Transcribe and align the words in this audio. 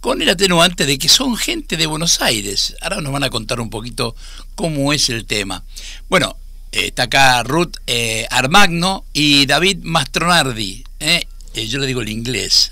con 0.00 0.22
el 0.22 0.30
atenuante 0.30 0.86
de 0.86 0.96
que 0.96 1.10
son 1.10 1.36
gente 1.36 1.76
de 1.76 1.86
Buenos 1.86 2.22
Aires. 2.22 2.74
Ahora 2.80 3.02
nos 3.02 3.12
van 3.12 3.24
a 3.24 3.30
contar 3.30 3.60
un 3.60 3.68
poquito 3.68 4.16
cómo 4.54 4.94
es 4.94 5.10
el 5.10 5.26
tema. 5.26 5.62
Bueno, 6.08 6.38
eh, 6.72 6.86
está 6.86 7.02
acá 7.02 7.42
Ruth 7.42 7.76
eh, 7.86 8.26
Armagno 8.30 9.04
y 9.12 9.44
David 9.44 9.80
Mastronardi. 9.82 10.84
¿Eh? 11.54 11.66
yo 11.66 11.78
le 11.78 11.86
digo 11.86 12.00
el 12.02 12.08
inglés, 12.08 12.70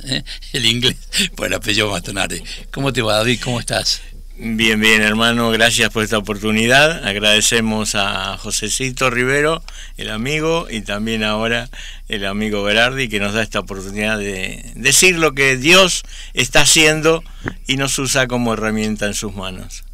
el 0.53 0.67
inglés, 0.67 0.97
bueno, 1.37 1.57
apellido 1.57 1.91
Mastronardi. 1.91 2.43
¿Cómo 2.71 2.93
te 2.93 3.03
va, 3.03 3.17
David? 3.17 3.41
¿Cómo 3.43 3.61
estás? 3.61 4.03
Bien, 4.45 4.81
bien, 4.81 5.03
hermano, 5.03 5.51
gracias 5.51 5.91
por 5.91 6.03
esta 6.03 6.19
oportunidad. 6.19 7.07
Agradecemos 7.07 7.95
a 7.95 8.37
Josecito 8.39 9.09
Rivero, 9.11 9.63
el 9.99 10.11
amigo, 10.11 10.67
y 10.71 10.81
también 10.81 11.23
ahora 11.23 11.69
el 12.09 12.25
amigo 12.27 12.63
Berardi, 12.63 13.09
que 13.09 13.21
nos 13.21 13.35
da 13.35 13.43
esta 13.43 13.61
oportunidad 13.61 14.19
de 14.19 14.73
decir 14.75 15.19
lo 15.19 15.33
que 15.33 15.57
Dios 15.57 16.03
está 16.35 16.63
haciendo 16.63 17.23
y 17.69 17.77
nos 17.77 17.99
usa 17.99 18.27
como 18.27 18.55
herramienta 18.55 19.07
en 19.07 19.15
sus 19.15 19.35
manos. 19.35 19.85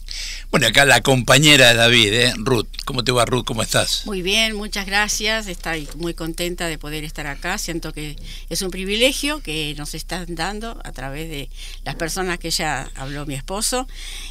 Bueno, 0.50 0.66
acá 0.66 0.86
la 0.86 1.02
compañera 1.02 1.68
de 1.68 1.74
David, 1.74 2.12
¿eh? 2.14 2.32
Ruth. 2.38 2.68
¿Cómo 2.86 3.04
te 3.04 3.12
va, 3.12 3.26
Ruth? 3.26 3.44
¿Cómo 3.44 3.60
estás? 3.62 4.06
Muy 4.06 4.22
bien, 4.22 4.56
muchas 4.56 4.86
gracias. 4.86 5.46
Estoy 5.46 5.86
muy 5.96 6.14
contenta 6.14 6.66
de 6.68 6.78
poder 6.78 7.04
estar 7.04 7.26
acá. 7.26 7.58
Siento 7.58 7.92
que 7.92 8.16
es 8.48 8.62
un 8.62 8.70
privilegio 8.70 9.42
que 9.42 9.74
nos 9.76 9.94
están 9.94 10.34
dando 10.34 10.80
a 10.84 10.92
través 10.92 11.28
de 11.28 11.50
las 11.84 11.96
personas 11.96 12.38
que 12.38 12.50
ya 12.50 12.90
habló 12.94 13.26
mi 13.26 13.34
esposo. 13.34 13.86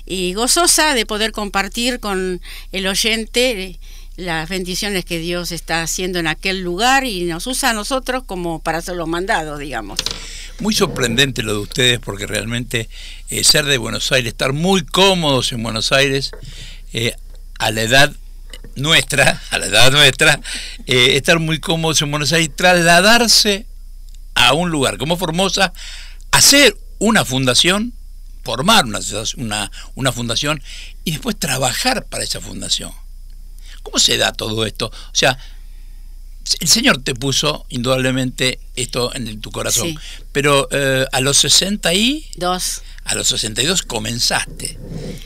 Y 0.08 0.34
gozosa 0.34 0.96
de 0.96 1.06
poder 1.06 1.32
compartir 1.32 2.00
con 2.00 2.42
el 2.72 2.88
oyente 2.88 3.80
las 4.18 4.50
bendiciones 4.50 5.06
que 5.06 5.20
Dios 5.20 5.52
está 5.52 5.84
haciendo 5.84 6.18
en 6.18 6.26
aquel 6.26 6.62
lugar 6.62 7.06
y 7.06 7.24
nos 7.26 7.46
usa 7.46 7.70
a 7.70 7.74
nosotros 7.74 8.24
como 8.26 8.60
para 8.60 8.80
hacer 8.80 8.96
los 8.96 9.08
mandados, 9.08 9.60
digamos. 9.60 10.00
Muy 10.60 10.74
sorprendente 10.74 11.44
lo 11.44 11.54
de 11.54 11.60
ustedes 11.60 12.00
porque 12.00 12.26
realmente 12.26 12.90
eh, 13.30 13.44
ser 13.44 13.66
de 13.66 13.78
Buenos 13.78 14.12
Aires, 14.12 14.30
estar 14.30 14.54
muy 14.54 14.84
cómodos 14.84 15.52
en 15.52 15.62
Buenos 15.62 15.92
Aires, 15.92 16.32
eh, 16.94 17.14
a 17.60 17.70
la 17.70 17.84
edad 17.84 18.12
nuestra, 18.76 19.40
a 19.52 19.60
la 19.60 19.68
edad 19.68 19.92
nuestra, 19.92 20.42
eh, 20.88 21.16
estar 21.16 21.38
muy 21.38 21.60
cómodos 21.60 22.02
en 22.02 22.10
Buenos 22.10 22.34
Aires, 22.34 22.50
trasladarse 22.56 23.68
a 24.34 24.54
un 24.54 24.72
lugar 24.72 24.98
como 24.98 25.18
Formosa, 25.18 25.74
hacer 26.32 26.76
una 26.98 27.24
fundación, 27.24 27.94
formar 28.44 28.86
una, 28.86 29.00
una, 29.38 29.72
una 29.94 30.12
fundación 30.12 30.60
y 31.04 31.12
después 31.12 31.38
trabajar 31.38 32.06
para 32.06 32.24
esa 32.24 32.42
fundación. 32.42 32.92
¿Cómo 33.88 34.00
se 34.00 34.18
da 34.18 34.34
todo 34.34 34.66
esto? 34.66 34.88
O 34.88 35.16
sea, 35.16 35.38
el 36.60 36.68
Señor 36.68 37.02
te 37.02 37.16
puso 37.16 37.66
indudablemente 37.70 38.60
esto 38.76 39.16
en 39.16 39.40
tu 39.40 39.50
corazón, 39.50 39.98
pero 40.34 40.68
eh, 40.72 41.06
a 41.10 41.22
los 41.22 41.38
62, 41.38 42.82
a 43.06 43.16
los 43.16 43.28
62 43.30 43.84
comenzaste. 43.84 44.78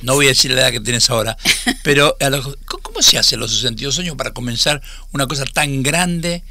No 0.04 0.14
voy 0.14 0.28
a 0.28 0.30
decir 0.30 0.52
la 0.52 0.62
edad 0.62 0.72
que 0.72 0.80
tienes 0.80 1.10
ahora, 1.10 1.36
pero 1.84 2.16
¿cómo 2.84 3.02
se 3.02 3.18
hace 3.18 3.34
a 3.34 3.40
los 3.40 3.52
62 3.52 3.98
años 3.98 4.16
para 4.16 4.30
comenzar 4.30 4.80
una 5.12 5.26
cosa 5.26 5.46
tan 5.46 5.82
grande 5.82 6.44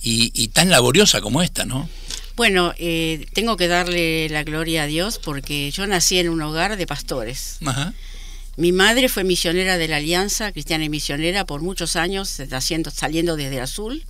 y, 0.00 0.46
tan 0.48 0.70
laboriosa 0.70 1.20
como 1.20 1.42
esta, 1.42 1.64
no? 1.64 1.90
Bueno, 2.36 2.74
eh, 2.78 3.26
tengo 3.32 3.56
que 3.56 3.66
darle 3.66 4.28
la 4.28 4.44
gloria 4.44 4.84
a 4.84 4.86
Dios 4.86 5.18
porque 5.18 5.72
yo 5.72 5.84
nací 5.88 6.20
en 6.20 6.28
un 6.28 6.42
hogar 6.42 6.76
de 6.76 6.86
pastores. 6.86 7.56
Ajá. 7.66 7.92
Mi 8.56 8.72
madre 8.72 9.08
fue 9.08 9.22
misionera 9.22 9.76
de 9.76 9.86
la 9.86 9.96
Alianza 9.96 10.50
Cristiana 10.52 10.84
y 10.84 10.88
Misionera 10.88 11.44
por 11.44 11.60
muchos 11.60 11.94
años, 11.94 12.40
haciendo, 12.52 12.90
saliendo 12.90 13.36
desde 13.36 13.60
Azul 13.60 14.04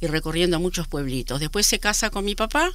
y 0.00 0.06
recorriendo 0.06 0.58
muchos 0.58 0.88
pueblitos. 0.88 1.38
Después 1.38 1.66
se 1.66 1.78
casa 1.78 2.08
con 2.08 2.24
mi 2.24 2.34
papá, 2.34 2.72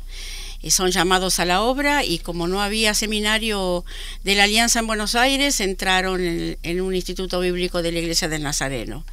y 0.61 0.71
son 0.71 0.91
llamados 0.91 1.39
a 1.39 1.45
la 1.45 1.61
obra 1.61 2.03
y 2.03 2.19
como 2.19 2.47
no 2.47 2.61
había 2.61 2.93
seminario 2.93 3.85
de 4.23 4.35
la 4.35 4.43
Alianza 4.43 4.79
en 4.79 4.87
Buenos 4.87 5.15
Aires, 5.15 5.59
entraron 5.59 6.21
en, 6.21 6.81
un 6.81 6.95
instituto 6.95 7.39
bíblico 7.39 7.81
de 7.81 7.91
la 7.91 7.99
Iglesia 7.99 8.27
del 8.27 8.43
Nazareno. 8.43 9.05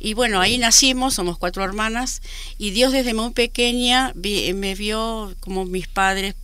Y 0.00 0.14
bueno, 0.14 0.40
ahí 0.40 0.58
nacimos, 0.58 1.14
somos 1.14 1.38
cuatro 1.38 1.64
hermanas, 1.64 2.22
y 2.58 2.70
Dios 2.70 2.92
desde 2.92 3.14
muy 3.14 3.30
pequeña 3.30 4.12
me 4.14 4.74
vio 4.74 5.34
como 5.40 5.64
mis 5.64 5.88
padres 5.88 6.34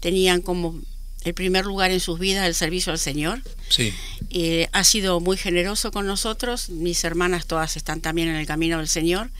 tenían 0.00 0.42
como 0.42 0.78
el 1.24 1.34
primer 1.34 1.64
lugar 1.64 1.90
en 1.90 2.00
sus 2.00 2.18
vidas 2.18 2.46
el 2.46 2.54
servicio 2.54 2.92
al 2.92 2.98
Señor. 2.98 3.42
Sí. 3.68 3.92
Eh, 4.30 4.68
ha 4.72 4.84
sido 4.84 5.20
muy 5.20 5.36
generoso 5.36 5.90
con 5.90 6.06
nosotros, 6.06 6.68
mis 6.68 7.02
hermanas 7.04 7.46
todas 7.46 7.76
están 7.76 8.00
también 8.00 8.28
en 8.28 8.36
el 8.36 8.46
camino 8.46 8.78
del 8.78 8.88
Señor. 8.88 9.30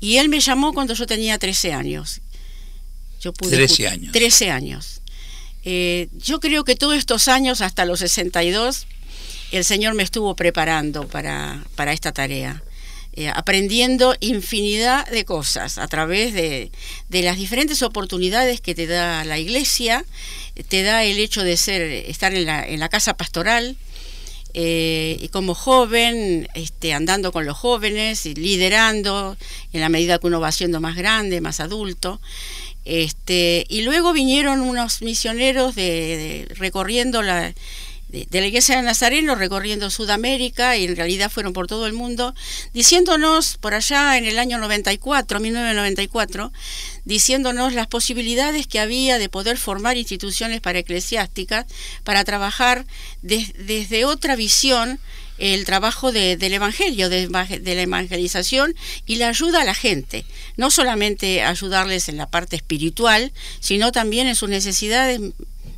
Y 0.00 0.18
Él 0.18 0.28
me 0.28 0.40
llamó 0.40 0.72
cuando 0.72 0.94
yo 0.94 1.06
tenía 1.06 1.38
13 1.38 1.72
años. 1.72 2.20
Yo 3.20 3.32
pude 3.32 3.56
13 3.56 3.88
años. 3.88 4.12
13 4.12 4.50
años. 4.50 5.00
Eh, 5.64 6.08
yo 6.12 6.40
creo 6.40 6.64
que 6.64 6.76
todos 6.76 6.96
estos 6.96 7.26
años, 7.26 7.62
hasta 7.62 7.84
los 7.84 8.00
62, 8.00 8.86
el 9.50 9.64
Señor 9.64 9.94
me 9.94 10.02
estuvo 10.02 10.36
preparando 10.36 11.08
para, 11.08 11.64
para 11.74 11.92
esta 11.92 12.12
tarea. 12.12 12.62
Eh, 13.16 13.30
aprendiendo 13.32 14.16
infinidad 14.18 15.06
de 15.06 15.24
cosas 15.24 15.78
a 15.78 15.86
través 15.86 16.34
de, 16.34 16.72
de, 17.08 17.22
las 17.22 17.36
diferentes 17.36 17.80
oportunidades 17.84 18.60
que 18.60 18.74
te 18.74 18.88
da 18.88 19.24
la 19.24 19.38
iglesia, 19.38 20.04
te 20.66 20.82
da 20.82 21.04
el 21.04 21.20
hecho 21.20 21.44
de 21.44 21.56
ser, 21.56 21.82
estar 21.82 22.34
en 22.34 22.44
la, 22.44 22.66
en 22.66 22.80
la 22.80 22.88
casa 22.88 23.16
pastoral, 23.16 23.76
eh, 24.52 25.16
y 25.20 25.28
como 25.28 25.54
joven, 25.54 26.48
este, 26.54 26.92
andando 26.92 27.30
con 27.30 27.44
los 27.44 27.56
jóvenes 27.56 28.26
y 28.26 28.34
liderando 28.34 29.36
en 29.72 29.80
la 29.80 29.88
medida 29.88 30.18
que 30.18 30.26
uno 30.26 30.40
va 30.40 30.50
siendo 30.50 30.80
más 30.80 30.96
grande, 30.96 31.40
más 31.40 31.60
adulto. 31.60 32.20
Este, 32.84 33.64
y 33.68 33.82
luego 33.82 34.12
vinieron 34.12 34.60
unos 34.60 35.02
misioneros 35.02 35.76
de 35.76 36.48
recorriendo 36.56 37.22
la, 37.22 37.54
de, 38.14 38.40
la 38.40 38.46
Iglesia 38.46 38.76
de 38.76 38.82
Nazareno 38.82 39.34
recorriendo 39.34 39.90
Sudamérica 39.90 40.76
y 40.76 40.84
en 40.84 40.96
realidad 40.96 41.30
fueron 41.30 41.52
por 41.52 41.66
todo 41.66 41.86
el 41.86 41.92
mundo, 41.92 42.34
diciéndonos 42.72 43.56
por 43.58 43.74
allá 43.74 44.16
en 44.16 44.24
el 44.24 44.38
año 44.38 44.58
94, 44.58 45.40
1994, 45.40 46.52
diciéndonos 47.04 47.72
las 47.74 47.88
posibilidades 47.88 48.66
que 48.68 48.78
había 48.78 49.18
de 49.18 49.28
poder 49.28 49.58
formar 49.58 49.96
instituciones 49.96 50.60
para 50.60 50.78
eclesiásticas, 50.78 51.66
para 52.04 52.24
trabajar 52.24 52.86
desde 53.22 54.04
otra 54.04 54.36
visión 54.36 55.00
el 55.38 55.64
trabajo 55.64 56.12
del 56.12 56.54
Evangelio, 56.54 57.08
de, 57.08 57.26
de, 57.26 57.74
la 57.74 57.82
evangelización 57.82 58.72
y 59.04 59.16
la 59.16 59.28
ayuda 59.28 59.62
a 59.62 59.64
la 59.64 59.74
gente. 59.74 60.24
No 60.56 60.70
solamente 60.70 61.42
ayudarles 61.42 62.08
en 62.08 62.18
la 62.18 62.28
parte 62.28 62.54
espiritual, 62.54 63.32
sino 63.58 63.90
también 63.90 64.28
en 64.28 64.36
sus 64.36 64.48
necesidades 64.48 65.20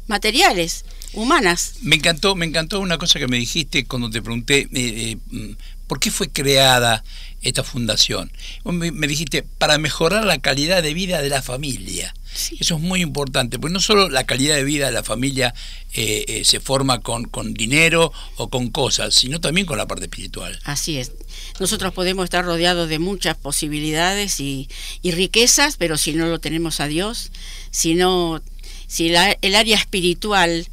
materiales 0.08 0.84
humanas. 1.16 1.74
Me 1.82 1.96
encantó, 1.96 2.36
me 2.36 2.46
encantó 2.46 2.78
una 2.78 2.98
cosa 2.98 3.18
que 3.18 3.26
me 3.26 3.38
dijiste 3.38 3.84
cuando 3.86 4.10
te 4.10 4.22
pregunté 4.22 4.60
eh, 4.60 4.68
eh, 4.72 5.16
mm, 5.30 5.52
por 5.86 5.98
qué 5.98 6.10
fue 6.10 6.28
creada 6.28 7.02
esta 7.42 7.64
fundación. 7.64 8.30
Me, 8.64 8.90
dijiste 9.06 9.42
para 9.42 9.78
mejorar 9.78 10.24
la 10.24 10.38
calidad 10.38 10.82
de 10.82 10.94
vida 10.94 11.22
de 11.22 11.28
la 11.28 11.42
familia. 11.42 12.14
Eso 12.58 12.76
es 12.76 12.80
muy 12.80 13.00
importante, 13.00 13.58
porque 13.58 13.72
no 13.72 13.80
solo 13.80 14.10
la 14.10 14.24
calidad 14.24 14.56
de 14.56 14.64
vida 14.64 14.86
de 14.86 14.92
la 14.92 15.02
familia 15.02 15.54
eh, 15.94 16.42
se 16.44 16.60
forma 16.60 17.00
con, 17.00 17.24
con 17.24 17.54
dinero 17.54 18.12
o 18.36 18.50
con 18.50 18.68
cosas, 18.68 19.14
sino 19.14 19.40
también 19.40 19.66
con 19.66 19.78
la 19.78 19.86
parte 19.86 20.04
espiritual. 20.04 20.58
Así 20.64 20.98
es. 20.98 21.12
Nosotros 21.60 21.94
podemos 21.94 22.24
estar 22.24 22.44
rodeados 22.44 22.88
de 22.88 22.98
muchas 22.98 23.36
posibilidades 23.36 24.40
y, 24.40 24.68
y 25.00 25.12
riquezas, 25.12 25.76
pero 25.76 25.96
si 25.96 26.12
no 26.12 26.26
lo 26.26 26.40
tenemos 26.40 26.80
a 26.80 26.88
Dios, 26.88 27.30
si 27.70 27.94
no, 27.94 28.42
si 28.86 29.08
el 29.08 29.54
área 29.54 29.76
espiritual 29.76 30.66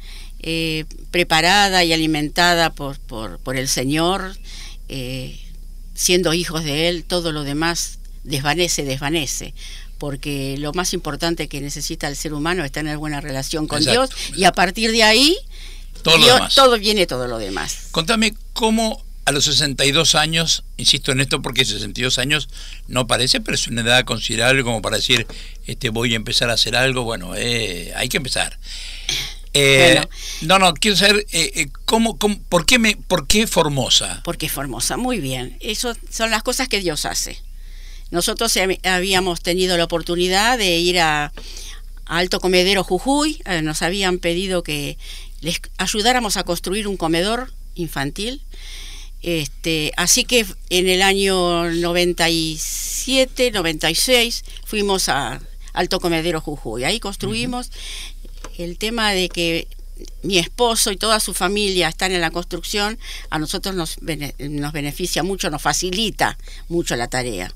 eh, 0.46 0.84
preparada 1.10 1.84
y 1.84 1.94
alimentada 1.94 2.68
por, 2.68 2.98
por, 2.98 3.56
el 3.56 3.66
Señor, 3.66 4.36
eh, 4.90 5.40
siendo 5.94 6.34
hijos 6.34 6.64
de 6.64 6.88
Él, 6.88 7.04
todo 7.04 7.32
lo 7.32 7.44
demás 7.44 7.98
desvanece, 8.24 8.84
desvanece 8.84 9.54
porque 9.96 10.56
lo 10.58 10.74
más 10.74 10.92
importante 10.92 11.48
que 11.48 11.62
necesita 11.62 12.08
el 12.08 12.16
ser 12.16 12.34
humano 12.34 12.62
es 12.62 12.72
tener 12.72 12.98
buena 12.98 13.22
relación 13.22 13.66
con 13.66 13.82
Dios 13.82 14.10
y 14.36 14.44
a 14.44 14.52
partir 14.52 14.92
de 14.92 15.02
ahí 15.02 15.34
todo 16.02 16.18
lo 16.18 16.26
demás. 16.26 16.54
Todo 16.54 16.78
viene 16.78 17.06
todo 17.06 17.26
lo 17.26 17.38
demás. 17.38 17.88
Contame 17.90 18.34
cómo 18.52 19.02
a 19.24 19.32
los 19.32 19.46
62 19.46 20.14
años, 20.14 20.64
insisto 20.76 21.12
en 21.12 21.20
esto 21.20 21.40
porque 21.40 21.64
62 21.64 22.18
años 22.18 22.50
no 22.86 23.06
parece, 23.06 23.40
pero 23.40 23.54
es 23.54 23.66
una 23.66 23.80
edad 23.80 24.04
considerable 24.04 24.62
como 24.62 24.82
para 24.82 24.98
decir, 24.98 25.26
este, 25.66 25.88
voy 25.88 26.12
a 26.12 26.16
empezar 26.16 26.50
a 26.50 26.54
hacer 26.54 26.76
algo, 26.76 27.04
bueno, 27.04 27.34
eh, 27.34 27.94
hay 27.96 28.10
que 28.10 28.18
empezar. 28.18 28.58
Eh, 29.54 30.00
no, 30.42 30.58
no, 30.58 30.74
quiero 30.74 30.96
saber 30.96 31.24
eh, 31.32 31.68
¿cómo, 31.84 32.16
por, 32.16 32.66
qué 32.66 32.78
me, 32.78 32.96
¿por 32.96 33.26
qué 33.26 33.46
Formosa? 33.46 34.20
Porque 34.24 34.48
Formosa, 34.48 34.96
muy 34.96 35.20
bien. 35.20 35.56
Eso 35.60 35.94
son 36.10 36.30
las 36.30 36.42
cosas 36.42 36.68
que 36.68 36.80
Dios 36.80 37.04
hace. 37.04 37.38
Nosotros 38.10 38.52
habíamos 38.84 39.40
tenido 39.40 39.76
la 39.76 39.84
oportunidad 39.84 40.58
de 40.58 40.78
ir 40.78 41.00
a, 41.00 41.32
Alto 42.06 42.38
Comedero 42.38 42.84
Jujuy, 42.84 43.40
nos 43.62 43.80
habían 43.80 44.18
pedido 44.18 44.62
que 44.62 44.98
les 45.40 45.62
ayudáramos 45.78 46.36
a 46.36 46.44
construir 46.44 46.86
un 46.86 46.98
comedor 46.98 47.50
infantil 47.74 48.42
este, 49.24 49.90
así 49.96 50.24
que 50.24 50.44
en 50.68 50.86
el 50.86 51.00
año 51.00 51.70
97, 51.70 53.52
96 53.52 54.44
fuimos 54.66 55.08
a 55.08 55.40
Alto 55.72 55.98
Comedero 55.98 56.42
Jujuy. 56.42 56.84
Ahí 56.84 57.00
construimos 57.00 57.70
el 58.58 58.78
tema 58.78 59.12
de 59.12 59.28
que 59.28 59.68
mi 60.22 60.38
esposo 60.38 60.90
y 60.90 60.96
toda 60.96 61.20
su 61.20 61.34
familia 61.34 61.88
están 61.88 62.12
en 62.12 62.20
la 62.20 62.30
construcción, 62.30 62.98
a 63.30 63.38
nosotros 63.38 63.74
nos, 63.74 63.98
nos 64.00 64.72
beneficia 64.72 65.22
mucho, 65.22 65.50
nos 65.50 65.62
facilita 65.62 66.36
mucho 66.68 66.96
la 66.96 67.08
tarea. 67.08 67.52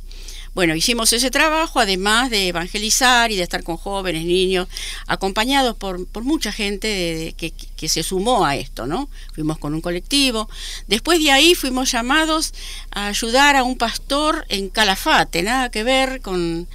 Bueno, 0.55 0.75
hicimos 0.75 1.12
ese 1.12 1.31
trabajo, 1.31 1.79
además 1.79 2.31
de 2.31 2.49
evangelizar 2.49 3.31
y 3.31 3.37
de 3.37 3.43
estar 3.43 3.62
con 3.62 3.77
jóvenes, 3.77 4.25
niños, 4.25 4.67
acompañados 5.06 5.77
por, 5.77 6.05
mucha 6.23 6.50
gente 6.53 7.35
que, 7.37 7.89
se 7.89 8.03
sumó 8.03 8.45
a 8.45 8.56
esto, 8.56 8.87
¿no? 8.87 9.09
Fuimos 9.35 9.59
con 9.59 9.73
un 9.73 9.81
colectivo. 9.81 10.49
Después 10.89 11.23
de 11.23 11.31
ahí 11.31 11.55
fuimos 11.55 11.93
llamados 11.93 12.55
a 12.91 13.06
ayudar 13.06 13.55
a 13.55 13.62
un 13.62 13.79
pastor 13.79 14.47
en 14.49 14.69
Calafate, 14.69 15.43
nada 15.43 15.71
que 15.71 15.85
ver 15.85 16.21
con, 16.23 16.67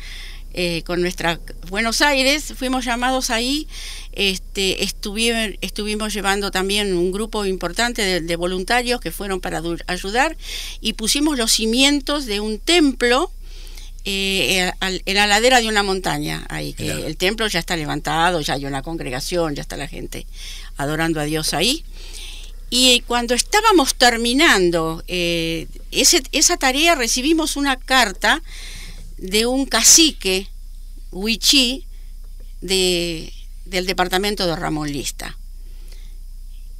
eh, 0.53 0.83
con 0.85 1.01
nuestra 1.01 1.39
Buenos 1.69 2.01
Aires. 2.01 2.53
Fuimos 2.55 2.85
llamados 2.85 3.29
ahí 3.29 3.67
este, 4.15 4.83
estuvimos, 4.83 5.57
estuvimos 5.61 6.13
llevando 6.13 6.51
también 6.51 6.95
un 6.95 7.11
grupo 7.11 7.45
importante 7.45 8.21
de, 8.21 8.35
voluntarios 8.35 9.01
que 9.01 9.11
fueron 9.11 9.41
para 9.41 9.61
ayudar 9.87 10.37
y 10.81 10.93
pusimos 10.93 11.37
los 11.37 11.51
cimientos 11.51 12.27
de 12.27 12.39
un 12.39 12.59
templo 12.59 13.31
eh, 14.05 14.71
en 14.81 15.15
la 15.15 15.27
ladera 15.27 15.61
de 15.61 15.67
una 15.67 15.81
montaña, 15.81 16.45
ahí, 16.49 16.73
que 16.73 16.91
el 16.91 17.17
templo 17.17 17.47
ya 17.47 17.59
está 17.59 17.75
levantado, 17.75 18.41
ya 18.41 18.53
hay 18.53 18.65
una 18.65 18.83
congregación, 18.83 19.55
ya 19.55 19.61
está 19.61 19.77
la 19.77 19.87
gente 19.87 20.27
adorando 20.77 21.19
a 21.19 21.23
Dios 21.23 21.53
ahí. 21.53 21.83
Y 22.69 23.01
cuando 23.01 23.33
estábamos 23.33 23.95
terminando 23.95 25.03
eh, 25.07 25.67
esa 25.91 26.57
tarea, 26.57 26.95
recibimos 26.95 27.55
una 27.55 27.77
carta 27.77 28.43
de 29.23 29.45
un 29.45 29.65
cacique 29.65 30.49
huichí 31.11 31.85
de, 32.59 33.31
del 33.63 33.85
departamento 33.85 34.45
de 34.45 34.55
Ramón 34.57 34.91
Lista. 34.91 35.37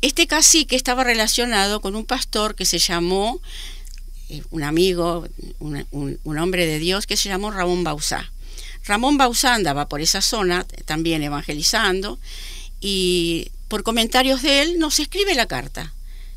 Este 0.01 0.27
cacique 0.27 0.75
estaba 0.75 1.05
relacionado 1.05 1.79
con 1.79 1.95
un 1.95 2.03
pastor 2.03 2.55
que 2.55 2.65
se 2.65 2.79
llamó 2.79 3.39
eh, 4.27 4.43
un 4.51 4.63
amigo, 4.63 5.25
un, 5.59 6.37
hombre 6.37 6.65
de 6.65 6.79
Dios 6.79 7.07
que 7.07 7.15
se 7.15 7.29
llamó 7.29 7.49
Ramón 7.49 7.85
Bausá. 7.85 8.29
Ramón 8.83 9.17
Bausá 9.17 9.55
andaba 9.55 9.87
por 9.87 10.01
esa 10.01 10.21
zona 10.21 10.65
también 10.83 11.23
evangelizando 11.23 12.19
y 12.81 13.51
por 13.69 13.83
comentarios 13.83 14.41
de 14.41 14.63
él 14.63 14.79
nos 14.79 14.99
escribe 14.99 15.33
la 15.33 15.45
carta. 15.45 15.93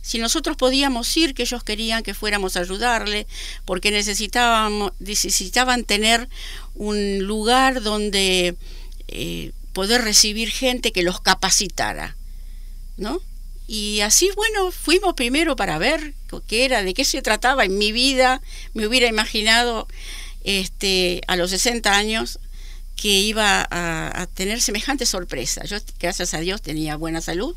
Si 0.06 0.18
nosotros 0.18 0.56
podíamos 0.56 1.16
ir, 1.16 1.34
que 1.34 1.42
ellos 1.42 1.64
querían 1.64 2.04
que 2.04 2.14
fuéramos 2.14 2.56
a 2.56 2.60
ayudarle, 2.60 3.26
porque 3.64 3.90
necesitábamos, 3.90 4.92
necesitaban 5.00 5.82
tener 5.82 6.28
un 6.76 7.24
lugar 7.24 7.82
donde 7.82 8.54
eh, 9.08 9.50
poder 9.72 10.02
recibir 10.02 10.48
gente 10.50 10.92
que 10.92 11.02
los 11.02 11.20
capacitara, 11.20 12.14
¿no? 12.96 13.20
Y 13.66 13.98
así, 14.02 14.30
bueno, 14.36 14.70
fuimos 14.70 15.14
primero 15.14 15.56
para 15.56 15.76
ver 15.76 16.14
qué 16.46 16.64
era, 16.64 16.84
de 16.84 16.94
qué 16.94 17.04
se 17.04 17.20
trataba. 17.20 17.64
En 17.64 17.76
mi 17.76 17.90
vida 17.90 18.40
me 18.74 18.86
hubiera 18.86 19.08
imaginado 19.08 19.88
este, 20.44 21.20
a 21.26 21.34
los 21.34 21.50
60 21.50 21.92
años 21.92 22.38
que 22.94 23.08
iba 23.08 23.66
a, 23.68 24.28
tener 24.34 24.60
semejante 24.60 25.04
sorpresa. 25.04 25.64
Yo, 25.64 25.78
gracias 25.98 26.32
a 26.32 26.38
Dios, 26.38 26.62
tenía 26.62 26.94
buena 26.94 27.20
salud. 27.20 27.56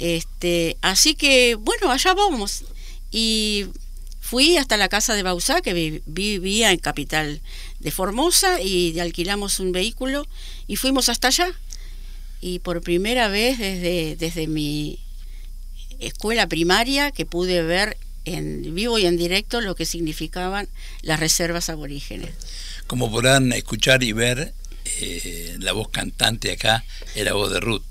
Este, 0.00 0.78
así 0.80 1.14
que, 1.14 1.56
bueno, 1.56 1.90
allá 1.90 2.14
vamos. 2.14 2.64
Y 3.12 3.66
fui 4.18 4.56
hasta 4.56 4.78
la 4.78 4.88
casa 4.88 5.14
de 5.14 5.22
Bausá, 5.22 5.60
que 5.60 6.02
vivía 6.06 6.72
en 6.72 6.78
capital 6.78 7.42
de 7.80 7.90
Formosa, 7.90 8.62
y 8.62 8.98
alquilamos 8.98 9.60
un 9.60 9.72
vehículo 9.72 10.26
y 10.66 10.76
fuimos 10.76 11.10
hasta 11.10 11.28
allá. 11.28 11.52
Y 12.40 12.60
por 12.60 12.80
primera 12.80 13.28
vez 13.28 13.58
desde, 13.58 14.16
desde 14.16 14.46
mi 14.46 14.98
escuela 15.98 16.46
primaria 16.48 17.10
que 17.10 17.26
pude 17.26 17.62
ver 17.62 17.98
en 18.24 18.74
vivo 18.74 18.98
y 18.98 19.04
en 19.04 19.18
directo 19.18 19.60
lo 19.60 19.74
que 19.74 19.84
significaban 19.84 20.66
las 21.02 21.20
reservas 21.20 21.68
aborígenes. 21.68 22.30
Como 22.86 23.10
podrán 23.10 23.52
escuchar 23.52 24.02
y 24.02 24.12
ver, 24.12 24.54
eh, 24.84 25.56
la 25.60 25.72
voz 25.72 25.88
cantante 25.90 26.52
acá 26.52 26.84
es 27.14 27.24
la 27.24 27.32
voz 27.32 27.52
de 27.52 27.60
Ruth. 27.60 27.82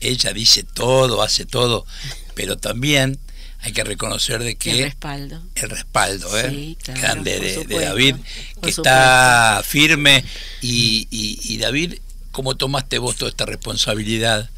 Ella 0.00 0.32
dice 0.32 0.62
todo, 0.62 1.22
hace 1.22 1.44
todo, 1.44 1.86
pero 2.34 2.56
también 2.56 3.18
hay 3.60 3.72
que 3.72 3.82
reconocer 3.82 4.42
de 4.42 4.54
que 4.54 4.70
el 4.70 4.84
respaldo 4.84 5.42
el 5.56 5.70
respaldo 5.70 6.38
¿eh? 6.38 6.76
grande 6.86 7.40
de, 7.40 7.80
David 7.80 8.14
que 8.62 8.70
está 8.70 9.62
firme 9.64 10.24
y, 10.62 11.08
y, 11.10 11.58
David 11.58 11.94
cómo 12.30 12.56
tomaste 12.56 12.98
vos 12.98 13.16
toda 13.16 13.30
esta 13.30 13.46
responsabilidad 13.46 14.48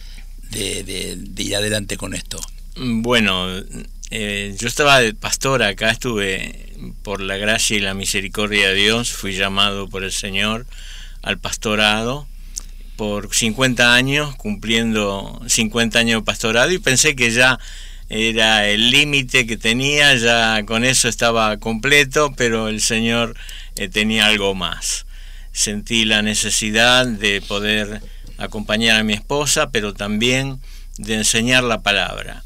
de, 0.51 0.85
de 0.85 1.43
ir 1.43 1.57
adelante 1.57 1.97
con 1.97 2.13
esto 2.13 2.39
bueno, 2.77 3.47
eh, 4.11 4.57
yo 4.59 4.69
estaba 4.69 5.01
de 5.01 5.15
pastor 5.15 5.63
acá, 5.63 5.91
estuve 5.91 6.73
por 7.03 7.21
la 7.21 7.37
gracia 7.37 7.77
y 7.77 7.81
la 7.81 7.95
misericordia 7.95 8.69
de 8.69 8.75
Dios, 8.75 9.13
fui 9.13 9.35
llamado 9.35 9.89
por 9.89 10.05
el 10.05 10.13
Señor 10.13 10.67
al 11.23 11.39
pastorado 11.39 12.27
por 12.97 13.35
50 13.35 13.95
años, 13.95 14.37
cumpliendo 14.37 15.41
50 15.47 15.99
años 15.99 16.21
de 16.21 16.25
pastorado 16.25 16.71
y 16.71 16.79
pensé 16.79 17.17
que 17.17 17.31
ya 17.31 17.59
era 18.11 18.69
el 18.69 18.91
límite 18.91 19.47
que 19.47 19.57
tenía, 19.57 20.15
ya 20.17 20.65
con 20.67 20.85
eso 20.85 21.09
estaba 21.09 21.57
completo, 21.59 22.33
pero 22.37 22.69
el 22.69 22.81
Señor 22.81 23.37
eh, 23.77 23.89
tenía 23.89 24.27
algo 24.27 24.55
más. 24.55 25.07
Sentí 25.53 26.05
la 26.05 26.21
necesidad 26.21 27.07
de 27.07 27.41
poder 27.41 28.03
acompañar 28.37 29.01
a 29.01 29.05
mi 29.05 29.13
esposa, 29.13 29.71
pero 29.71 29.95
también 29.95 30.61
de 30.99 31.15
enseñar 31.15 31.63
la 31.63 31.83
palabra. 31.83 32.43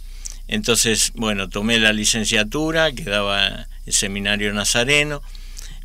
Entonces, 0.49 1.12
bueno, 1.14 1.49
tomé 1.49 1.78
la 1.78 1.93
licenciatura 1.93 2.93
que 2.93 3.04
daba 3.04 3.66
el 3.87 3.93
seminario 3.93 4.52
nazareno, 4.52 5.23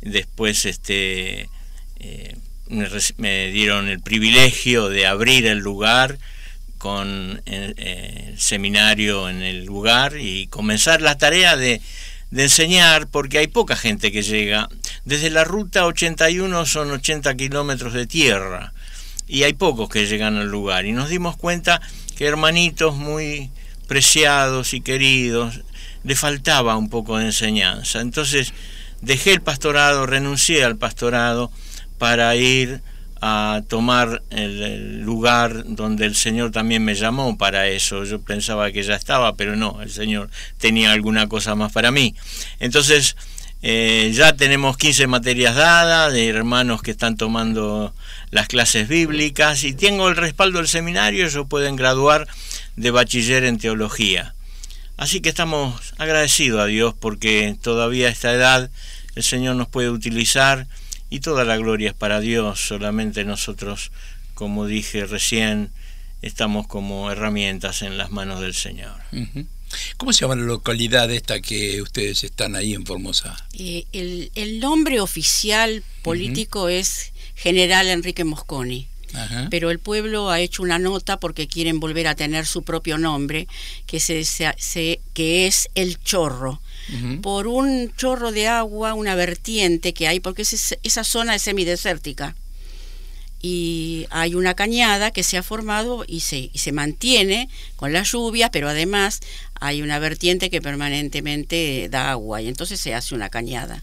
después 0.02 0.66
este, 0.66 1.48
eh, 2.00 2.36
me, 2.70 3.50
dieron 3.50 3.88
el 3.88 4.00
privilegio 4.00 4.88
de 4.88 5.06
abrir 5.06 5.46
el 5.46 5.58
lugar 5.58 6.18
con 6.78 7.42
eh, 7.46 8.28
el, 8.28 8.40
seminario 8.40 9.28
en 9.28 9.42
el 9.42 9.64
lugar 9.64 10.16
y 10.18 10.46
comenzar 10.46 11.02
la 11.02 11.18
tarea 11.18 11.56
de, 11.56 11.80
de 12.30 12.42
enseñar, 12.42 13.08
porque 13.08 13.38
hay 13.38 13.48
poca 13.48 13.76
gente 13.76 14.12
que 14.12 14.22
llega. 14.22 14.68
Desde 15.04 15.30
la 15.30 15.44
ruta 15.44 15.86
81 15.86 16.66
son 16.66 16.90
80 16.90 17.34
kilómetros 17.36 17.92
de 17.92 18.06
tierra 18.06 18.72
y 19.26 19.42
hay 19.42 19.52
pocos 19.52 19.88
que 19.88 20.06
llegan 20.06 20.36
al 20.36 20.48
lugar. 20.48 20.86
Y 20.86 20.92
nos 20.92 21.08
dimos 21.08 21.36
cuenta 21.36 21.80
que 22.16 22.26
hermanitos 22.26 22.96
muy 22.96 23.50
preciados 23.90 24.72
y 24.72 24.82
queridos, 24.82 25.62
le 26.04 26.14
faltaba 26.14 26.76
un 26.76 26.88
poco 26.88 27.18
de 27.18 27.26
enseñanza. 27.26 28.00
Entonces 28.00 28.52
dejé 29.00 29.32
el 29.32 29.40
pastorado, 29.40 30.06
renuncié 30.06 30.62
al 30.62 30.76
pastorado 30.76 31.50
para 32.00 32.34
ir 32.34 32.80
a 33.20 33.60
tomar 33.68 34.22
el, 34.30 35.02
lugar 35.02 35.64
donde 35.66 36.06
el 36.06 36.14
Señor 36.14 36.50
también 36.50 36.82
me 36.82 36.94
llamó 36.94 37.36
para 37.36 37.68
eso. 37.68 38.04
Yo 38.04 38.22
pensaba 38.22 38.72
que 38.72 38.82
ya 38.82 38.94
estaba, 38.94 39.34
pero 39.34 39.54
no, 39.54 39.82
el 39.82 39.90
Señor 39.90 40.30
tenía 40.56 40.92
alguna 40.92 41.28
cosa 41.28 41.54
más 41.54 41.72
para 41.72 41.90
mí. 41.90 42.14
Entonces, 42.58 43.16
eh, 43.60 44.10
ya 44.14 44.32
tenemos 44.32 44.78
15 44.78 45.08
materias 45.08 45.56
dadas 45.56 46.10
de 46.14 46.26
hermanos 46.26 46.80
que 46.80 46.92
están 46.92 47.18
tomando 47.18 47.94
las 48.30 48.48
clases 48.48 48.88
bíblicas 48.88 49.62
y 49.64 49.74
tengo 49.74 50.08
el 50.08 50.16
respaldo 50.16 50.56
del 50.56 50.68
seminario, 50.68 51.26
ellos 51.26 51.46
pueden 51.50 51.76
graduar 51.76 52.26
de 52.76 52.90
bachiller 52.90 53.44
en 53.44 53.58
teología. 53.58 54.34
Así 54.96 55.20
que 55.20 55.28
estamos 55.28 55.92
agradecidos 55.98 56.62
a 56.62 56.66
Dios 56.66 56.94
porque 56.98 57.54
todavía 57.60 58.08
a 58.08 58.10
esta 58.10 58.32
edad 58.32 58.70
el 59.14 59.22
Señor 59.22 59.56
nos 59.56 59.68
puede 59.68 59.90
utilizar 59.90 60.66
y 61.10 61.20
toda 61.20 61.44
la 61.44 61.56
gloria 61.56 61.90
es 61.90 61.94
para 61.94 62.20
Dios, 62.20 62.60
solamente 62.60 63.24
nosotros, 63.24 63.90
como 64.34 64.66
dije 64.66 65.04
recién, 65.06 65.70
estamos 66.22 66.66
como 66.66 67.10
herramientas 67.10 67.82
en 67.82 67.98
las 67.98 68.10
manos 68.10 68.40
del 68.40 68.54
Señor. 68.54 68.94
¿Cómo 69.96 70.12
se 70.12 70.20
llama 70.20 70.36
la 70.36 70.42
localidad 70.42 71.10
esta 71.10 71.40
que 71.40 71.82
ustedes 71.82 72.24
están 72.24 72.56
ahí 72.56 72.74
en 72.74 72.86
Formosa? 72.86 73.36
Eh, 73.52 73.84
el, 73.92 74.60
nombre 74.60 75.00
oficial 75.00 75.82
político 76.02 76.68
es 76.68 77.12
General 77.34 77.88
Enrique 77.88 78.24
Mosconi. 78.24 78.88
Pero 79.50 79.72
el 79.72 79.80
pueblo 79.80 80.30
ha 80.30 80.38
hecho 80.38 80.62
una 80.62 80.78
nota 80.78 81.18
porque 81.18 81.48
quieren 81.48 81.80
volver 81.80 82.06
a 82.06 82.14
tener 82.14 82.46
su 82.46 82.62
propio 82.62 82.96
nombre, 82.96 83.48
que, 83.86 83.98
se, 83.98 84.22
que 85.14 85.46
es 85.48 85.68
el 85.74 85.98
chorro. 85.98 86.60
Por 87.22 87.46
un 87.46 87.92
chorro 87.96 88.32
de 88.32 88.48
agua, 88.48 88.94
una 88.94 89.14
vertiente 89.14 89.94
que 89.94 90.08
hay, 90.08 90.18
porque 90.18 90.42
esa 90.42 91.04
zona 91.04 91.36
es 91.36 91.42
semidesértica 91.42 92.34
y 93.42 94.06
hay 94.10 94.34
una 94.34 94.54
cañada 94.54 95.10
que 95.10 95.22
se 95.22 95.38
ha 95.38 95.42
formado 95.42 96.04
y 96.06 96.20
se, 96.20 96.50
y 96.52 96.58
se 96.58 96.72
mantiene 96.72 97.48
con 97.76 97.92
la 97.92 98.02
lluvia, 98.02 98.50
pero 98.50 98.68
además 98.68 99.20
hay 99.54 99.82
una 99.82 99.98
vertiente 99.98 100.50
que 100.50 100.60
permanentemente 100.60 101.88
da 101.90 102.10
agua 102.10 102.42
y 102.42 102.48
entonces 102.48 102.80
se 102.80 102.94
hace 102.94 103.14
una 103.14 103.30
cañada. 103.30 103.82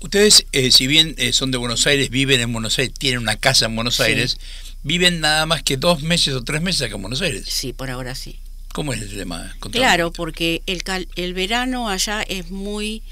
Ustedes, 0.00 0.46
eh, 0.52 0.70
si 0.70 0.86
bien 0.86 1.16
eh, 1.18 1.32
son 1.32 1.50
de 1.50 1.58
Buenos 1.58 1.86
Aires, 1.88 2.08
viven 2.10 2.40
en 2.40 2.52
Buenos 2.52 2.78
Aires, 2.78 2.94
tienen 2.96 3.18
una 3.18 3.34
casa 3.34 3.66
en 3.66 3.74
Buenos 3.74 3.98
Aires, 3.98 4.38
viven 4.84 5.20
nada 5.20 5.44
más 5.44 5.64
que 5.64 5.76
dos 5.76 6.02
meses 6.02 6.34
o 6.34 6.44
tres 6.44 6.62
meses 6.62 6.82
acá 6.82 6.94
en 6.94 7.02
Buenos 7.02 7.20
Aires. 7.20 7.46
Sí, 7.48 7.72
por 7.72 7.90
ahora 7.90 8.14
sí. 8.14 8.38
¿Cómo 8.72 8.92
es 8.92 9.00
el 9.02 9.16
tema? 9.16 9.56
claro, 9.70 10.12
porque 10.12 10.62
el, 10.66 10.82
el 11.16 11.34
verano 11.34 11.88
allá 11.88 12.22
es 12.22 12.50
muy 12.50 13.02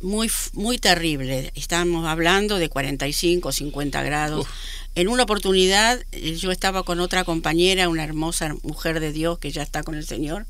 muy, 0.00 0.30
muy 0.54 0.78
terrible. 0.78 1.52
Estamos 1.54 2.06
hablando 2.06 2.58
de 2.58 2.68
45, 2.68 3.52
50 3.52 4.02
grados. 4.02 4.46
En 4.94 5.08
una 5.08 5.22
oportunidad 5.22 6.02
eh, 6.12 6.36
yo 6.36 6.50
estaba 6.50 6.82
con 6.82 7.00
otra 7.00 7.24
compañera, 7.24 7.88
una 7.88 8.04
hermosa 8.04 8.56
mujer 8.62 9.00
de 9.00 9.12
Dios 9.12 9.38
que 9.38 9.50
ya 9.50 9.62
está 9.62 9.82
con 9.82 9.94
el 9.94 10.06
Señor, 10.06 10.46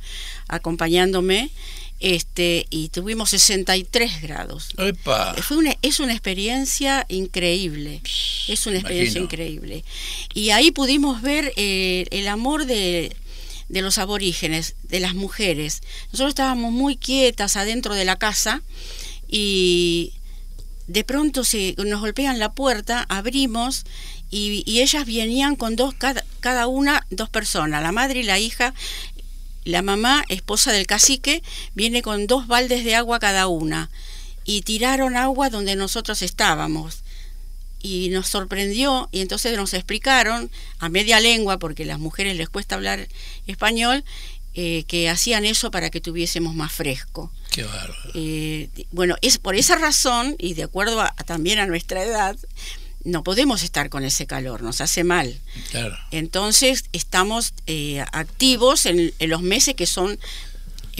acompañándome, 0.49 1.50
este, 1.99 2.66
y 2.71 2.88
tuvimos 2.88 3.30
63 3.30 4.23
grados. 4.23 4.71
Fue 5.42 5.57
una, 5.59 5.76
es 5.83 6.00
una 6.00 6.12
experiencia 6.12 7.04
increíble, 7.11 8.00
es 8.49 8.66
una 8.66 8.78
experiencia 8.78 9.21
increíble. 9.21 9.85
Y 10.33 10.50
ahí 10.50 10.71
pudimos 10.71 11.21
ver 11.21 11.52
eh, 11.57 12.07
el 12.11 12.26
amor 12.28 12.64
de, 12.64 13.14
de 13.71 13.83
los 13.83 13.99
aborígenes, 13.99 14.75
de 14.83 15.00
las 15.00 15.15
mujeres. 15.15 15.81
Nosotros 16.07 16.31
estábamos 16.31 16.73
muy 16.73 16.97
quietas 16.97 17.57
adentro 17.57 17.95
de 17.95 18.05
la 18.05 18.17
casa 18.17 18.62
y 19.29 20.12
de 20.89 21.05
pronto 21.05 21.45
se, 21.45 21.77
nos 21.79 22.00
golpean 22.00 22.41
la 22.41 22.53
puerta, 22.53 23.07
abrimos 23.09 23.85
y, 24.29 24.81
ellas 24.81 25.07
venían 25.07 25.57
con 25.57 25.77
dos, 25.77 25.95
cada, 25.95 26.25
cada, 26.41 26.67
una, 26.67 27.07
dos 27.11 27.29
personas, 27.31 27.83
la 27.83 27.93
madre 27.93 28.21
y 28.21 28.25
la 28.25 28.39
hija. 28.39 28.75
La 29.65 29.83
mamá, 29.83 30.25
esposa 30.29 30.73
del 30.73 30.87
cacique, 30.87 31.43
viene 31.75 32.00
con 32.00 32.27
dos 32.27 32.47
baldes 32.47 32.83
de 32.83 32.95
agua 32.95 33.19
cada 33.19 33.47
una 33.47 33.91
y 34.45 34.62
tiraron 34.62 35.17
agua 35.17 35.50
donde 35.50 35.77
nosotros 35.77 36.23
estábamos. 36.23 37.03
Y 37.82 38.10
nos 38.10 38.28
sorprendió 38.28 39.08
y 39.10 39.20
entonces 39.20 39.56
nos 39.56 39.75
explicaron 39.75 40.50
a 40.78 40.88
media 40.88 41.20
lengua, 41.20 41.58
porque 41.58 41.84
a 41.84 41.87
las 41.87 41.99
mujeres 41.99 42.37
les 42.37 42.49
cuesta 42.49 42.75
hablar 42.75 43.08
español, 43.46 44.04
eh, 44.54 44.84
que 44.88 45.08
hacían 45.08 45.44
eso 45.44 45.70
para 45.70 45.90
que 45.90 46.00
tuviésemos 46.00 46.54
más 46.54 46.72
fresco. 46.72 47.32
Qué 47.50 47.62
bárbaro. 47.62 48.10
Eh, 48.14 48.68
bueno, 48.90 49.16
es 49.22 49.38
por 49.38 49.54
esa 49.54 49.76
razón, 49.76 50.37
y 50.38 50.54
de 50.54 50.64
acuerdo 50.64 51.02
también 51.25 51.58
a 51.60 51.66
nuestra 51.66 52.02
edad, 52.02 52.37
no 53.04 53.22
podemos 53.22 53.62
estar 53.62 53.88
con 53.88 54.04
ese 54.04 54.26
calor, 54.26 54.62
nos 54.62 54.80
hace 54.80 55.04
mal. 55.04 55.38
Claro. 55.70 55.96
Entonces 56.10 56.84
estamos 56.92 57.54
eh, 57.66 58.04
activos 58.12 58.87
en, 58.87 59.12
los 59.20 59.42
meses 59.42 59.75
que 59.75 59.87
son 59.87 60.18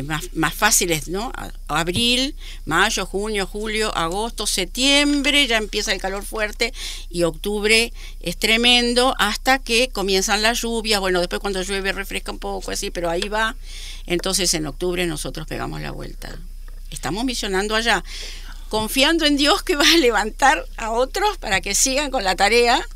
más, 0.03 0.55
fáciles, 0.55 1.09
¿no? 1.09 1.33
Abril, 1.69 2.35
mayo, 2.65 3.07
junio, 3.07 3.47
julio, 3.47 3.95
agosto, 3.97 4.47
septiembre, 4.47 5.47
ya 5.47 5.57
empieza 5.57 5.93
el 5.93 6.01
calor 6.01 6.25
fuerte 6.25 6.73
y 7.09 7.23
octubre 7.23 7.93
es 8.21 8.37
tremendo 8.37 9.15
hasta 9.19 9.59
que 9.59 9.89
comienzan 9.89 10.43
las 10.43 10.61
lluvias, 10.61 11.01
bueno, 11.01 11.21
después 11.21 11.41
cuando 11.41 11.63
llueve 11.63 11.93
refresca 11.93 12.33
un 12.33 12.39
poco 12.39 12.71
así, 12.71 12.91
pero 12.91 13.11
ahí 13.11 13.29
va. 13.29 13.57
Entonces 14.07 14.53
en 14.55 14.67
octubre 14.67 15.07
nosotros 15.07 15.47
pegamos 15.47 15.81
la 15.81 15.91
vuelta. 15.91 16.39
Estamos 16.91 17.25
misionando 17.25 17.75
allá, 17.75 18.03
confiando 18.69 19.25
en 19.27 19.37
Dios 19.37 19.63
que 19.63 19.77
va 19.77 19.85
a 19.91 19.97
levantar 19.99 20.65
a 20.77 20.91
otros 20.91 21.39
para 21.39 21.61
que 21.61 21.75
sigan 21.75 22.11
con 22.11 22.25
la 22.25 22.37
tarea 22.37 22.87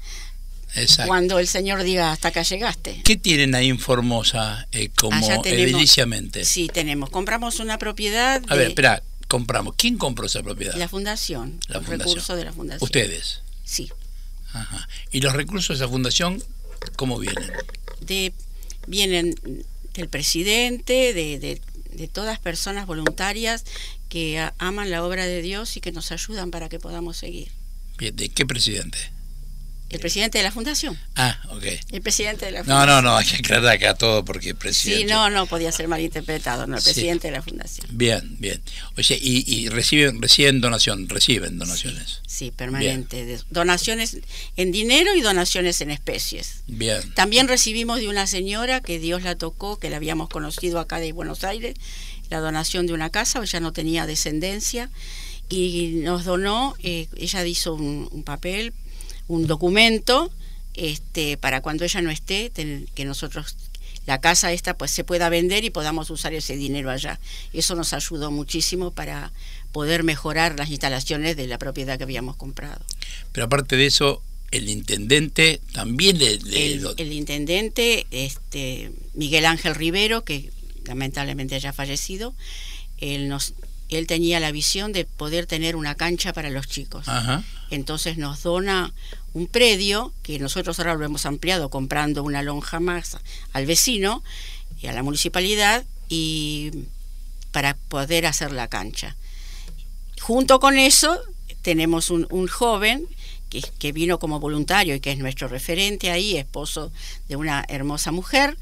cuando 1.07 1.39
el 1.39 1.47
Señor 1.47 1.83
diga 1.83 2.13
hasta 2.13 2.29
acá 2.29 2.43
llegaste. 2.43 3.01
¿Qué 3.05 3.17
tienen 3.17 3.55
ahí 3.55 3.69
en 3.69 3.79
Formosa 3.79 4.67
eh, 4.73 4.91
como 4.95 5.17
ediliciamente? 5.45 6.45
Sí, 6.45 6.69
tenemos. 6.73 7.11
Compramos 7.11 7.61
una 7.61 7.79
propiedad. 7.79 8.43
A 8.49 8.55
ver, 8.55 8.69
espera, 8.69 9.03
compramos. 9.29 9.75
¿Quién 9.77 9.99
compró 9.99 10.27
esa 10.27 10.43
propiedad? 10.43 10.75
La 10.75 10.89
fundación. 10.89 11.61
La 11.69 11.81
fundación. 11.81 12.01
recursos 12.01 12.37
de 12.37 12.45
la 12.45 12.53
fundación. 12.53 12.85
¿Ustedes? 12.85 13.41
Sí. 13.65 13.91
Ajá. 14.53 14.89
¿Y 15.11 15.21
los 15.21 15.33
recursos 15.33 15.79
de 15.79 15.85
esa 15.85 15.91
fundación 15.91 16.43
cómo 16.97 17.19
vienen? 17.19 17.51
De, 18.01 18.33
vienen 18.87 19.35
del 19.95 20.09
presidente, 20.09 21.13
de, 21.15 21.39
de, 21.39 21.61
de 21.93 22.09
todas 22.09 22.39
personas 22.39 22.87
voluntarias 22.87 23.65
que 24.09 24.49
aman 24.59 24.91
la 24.91 25.05
obra 25.05 25.27
de 25.27 25.43
Dios 25.43 25.77
y 25.77 25.81
que 25.81 25.93
nos 25.93 26.13
ayudan 26.13 26.51
para 26.51 26.69
que 26.69 26.79
podamos 26.79 27.17
seguir. 27.17 27.51
Bien, 27.99 28.15
¿de 28.15 28.29
qué 28.29 28.45
presidente? 28.47 28.99
El 29.95 30.01
presidente 30.01 30.39
de 30.39 30.45
la 30.45 30.51
fundación. 30.51 30.99
Ah, 31.15 31.39
ok. 31.51 31.65
El 31.93 32.03
presidente 32.03 32.47
de 32.47 32.53
la 32.53 32.65
fundación. 32.65 32.87
No, 32.87 33.01
no, 33.01 33.03
no, 33.03 33.17
hay 33.17 33.27
que 33.27 33.37
aclarar 33.37 33.77
acá 33.77 33.95
todo 33.95 34.25
porque 34.25 34.51
el 34.51 34.57
presidente. 34.57 35.05
Sí, 35.05 35.09
no, 35.09 35.31
no 35.31 35.47
podía 35.47 35.71
ser 35.73 35.89
malinterpretado, 35.89 36.67
no, 36.67 36.77
el 36.77 36.83
presidente 36.83 37.29
de 37.29 37.33
la 37.33 37.43
fundación. 37.43 37.87
Bien, 37.91 38.37
bien. 38.39 38.61
Oye, 38.97 39.19
y, 39.21 39.45
y 39.47 39.69
reciben, 39.69 40.21
reciben 40.21 40.61
donación, 40.61 41.09
reciben 41.09 41.59
donaciones. 41.59 42.21
Sí, 42.27 42.51
permanente. 42.51 43.39
Donaciones 43.51 44.19
en 44.57 44.73
dinero 44.73 45.15
y 45.15 45.21
donaciones 45.21 45.81
en 45.81 45.91
especies. 45.91 46.63
Bien. 46.67 47.15
También 47.15 47.47
recibimos 47.47 48.01
de 48.01 48.09
una 48.09 48.27
señora 48.27 48.81
que 48.81 48.99
Dios 48.99 49.23
la 49.23 49.37
tocó, 49.37 49.79
que 49.79 49.91
la 49.91 49.97
habíamos 49.97 50.29
conocido 50.29 50.81
acá 50.81 50.99
de 50.99 51.13
Buenos 51.13 51.45
Aires, 51.45 51.75
la 52.31 52.41
donación 52.41 52.87
de 52.87 52.93
una 52.93 53.11
casa, 53.11 53.41
ella 53.43 53.61
no 53.61 53.73
tenía 53.73 54.07
descendencia 54.07 54.91
y 55.49 56.01
nos 56.03 56.25
donó, 56.25 56.75
eh, 56.83 57.07
ella 57.17 57.47
hizo 57.47 57.75
un 57.75 58.23
papel 58.25 58.73
un 59.29 59.47
documento 59.47 60.31
este, 60.75 61.37
para 61.37 61.61
cuando 61.61 61.85
ella 61.85 62.03
no 62.03 62.11
esté, 62.11 62.51
que 62.95 63.05
nosotros 63.05 63.57
la 64.07 64.21
casa 64.21 64.53
esta 64.53 64.77
pues 64.77 64.91
se 64.91 65.05
pueda 65.05 65.29
vender 65.29 65.65
y 65.65 65.71
podamos 65.71 66.11
usar 66.11 66.35
ese 66.35 66.57
dinero 66.57 66.91
allá. 66.91 67.19
Eso 67.53 67.75
nos 67.75 67.93
ayudó 67.93 68.31
muchísimo 68.31 68.91
para 68.91 69.33
poder 69.73 70.05
mejorar 70.05 70.59
las 70.59 70.71
instalaciones 70.71 71.37
de 71.37 71.47
la 71.47 71.59
propiedad 71.59 71.97
que 71.97 72.05
habíamos 72.05 72.37
comprado. 72.37 72.85
Pero 73.33 73.47
aparte 73.47 73.77
de 73.77 73.87
eso, 73.87 74.23
el 74.51 74.69
intendente 74.69 75.61
también 75.73 76.19
le, 76.19 76.35
el, 76.35 77.13
intendente 77.13 78.07
este 78.11 78.93
Miguel 79.15 79.47
Ángel 79.47 79.75
Rivero 79.75 80.23
que 80.25 80.51
lamentablemente 80.85 81.55
haya 81.55 81.73
fallecido 81.73 82.35
él 82.99 83.29
nos 83.29 83.55
él 83.91 84.07
tenía 84.07 84.41
la 84.41 84.53
visión 84.53 84.93
de 84.93 85.05
poder 85.05 85.47
tener 85.47 85.77
una 85.77 85.95
cancha 85.95 86.33
para 86.33 86.51
los 86.51 86.67
chicos. 86.67 87.07
Entonces 87.71 88.19
nos 88.19 88.43
dona 88.43 88.93
un 89.33 89.47
predio 89.47 90.13
que 90.23 90.39
nosotros 90.39 90.79
ahora 90.79 90.95
lo 90.95 91.05
hemos 91.05 91.27
ampliado 91.27 91.71
comprando 91.71 92.23
una 92.23 92.43
lonja 92.43 92.81
más 92.81 93.19
al 93.53 93.67
vecino 93.67 94.23
y 94.81 94.87
a 94.87 94.93
la 94.93 95.03
municipalidad 95.03 95.85
y 96.09 96.71
para 97.53 97.75
poder 97.75 98.27
hacer 98.27 98.53
la 98.53 98.69
cancha. 98.69 99.17
Junto 100.21 100.61
con 100.61 100.79
eso 100.79 101.21
tenemos 101.63 102.11
un, 102.11 102.49
joven 102.49 103.07
que, 103.51 103.63
que, 103.79 103.93
vino 103.93 104.19
como 104.19 104.41
voluntario 104.41 104.95
y 104.95 105.01
que 105.01 105.13
es 105.13 105.19
nuestro 105.19 105.49
referente 105.49 106.11
ahí, 106.11 106.37
esposo 106.37 106.93
de 107.29 107.37
una 107.37 107.65
hermosa 107.69 108.13
mujer, 108.13 108.57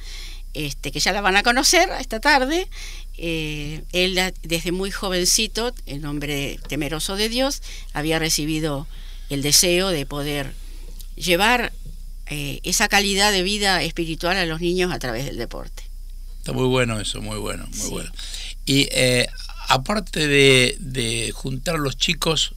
este, 0.54 0.92
que 0.92 1.00
ya 1.00 1.12
la 1.12 1.20
van 1.20 1.36
a 1.36 1.42
conocer 1.42 1.88
esta 2.00 2.20
tarde. 2.20 2.68
Eh, 3.16 3.82
él 3.92 4.18
desde 4.42 4.72
muy 4.72 4.90
jovencito, 4.90 5.74
en 5.86 6.02
nombre 6.02 6.58
temeroso 6.68 7.16
de 7.16 7.28
Dios, 7.28 7.62
había 7.92 8.18
recibido 8.18 8.86
el 9.30 9.42
deseo 9.42 9.88
de 9.88 10.06
poder 10.06 10.52
llevar 11.16 11.72
eh, 12.26 12.60
esa 12.62 12.88
calidad 12.88 13.32
de 13.32 13.42
vida 13.42 13.82
espiritual 13.82 14.36
a 14.36 14.46
los 14.46 14.60
niños 14.60 14.92
a 14.92 14.98
través 14.98 15.24
del 15.24 15.36
deporte. 15.36 15.84
Está 16.38 16.52
muy 16.52 16.66
bueno 16.66 17.00
eso, 17.00 17.20
muy 17.20 17.38
bueno, 17.38 17.66
muy 17.76 17.90
bueno. 17.90 18.10
Y 18.66 18.88
eh, 18.92 19.28
aparte 19.68 20.26
de, 20.26 20.76
de 20.80 21.30
juntar 21.32 21.78
los 21.78 21.96
chicos 21.96 22.54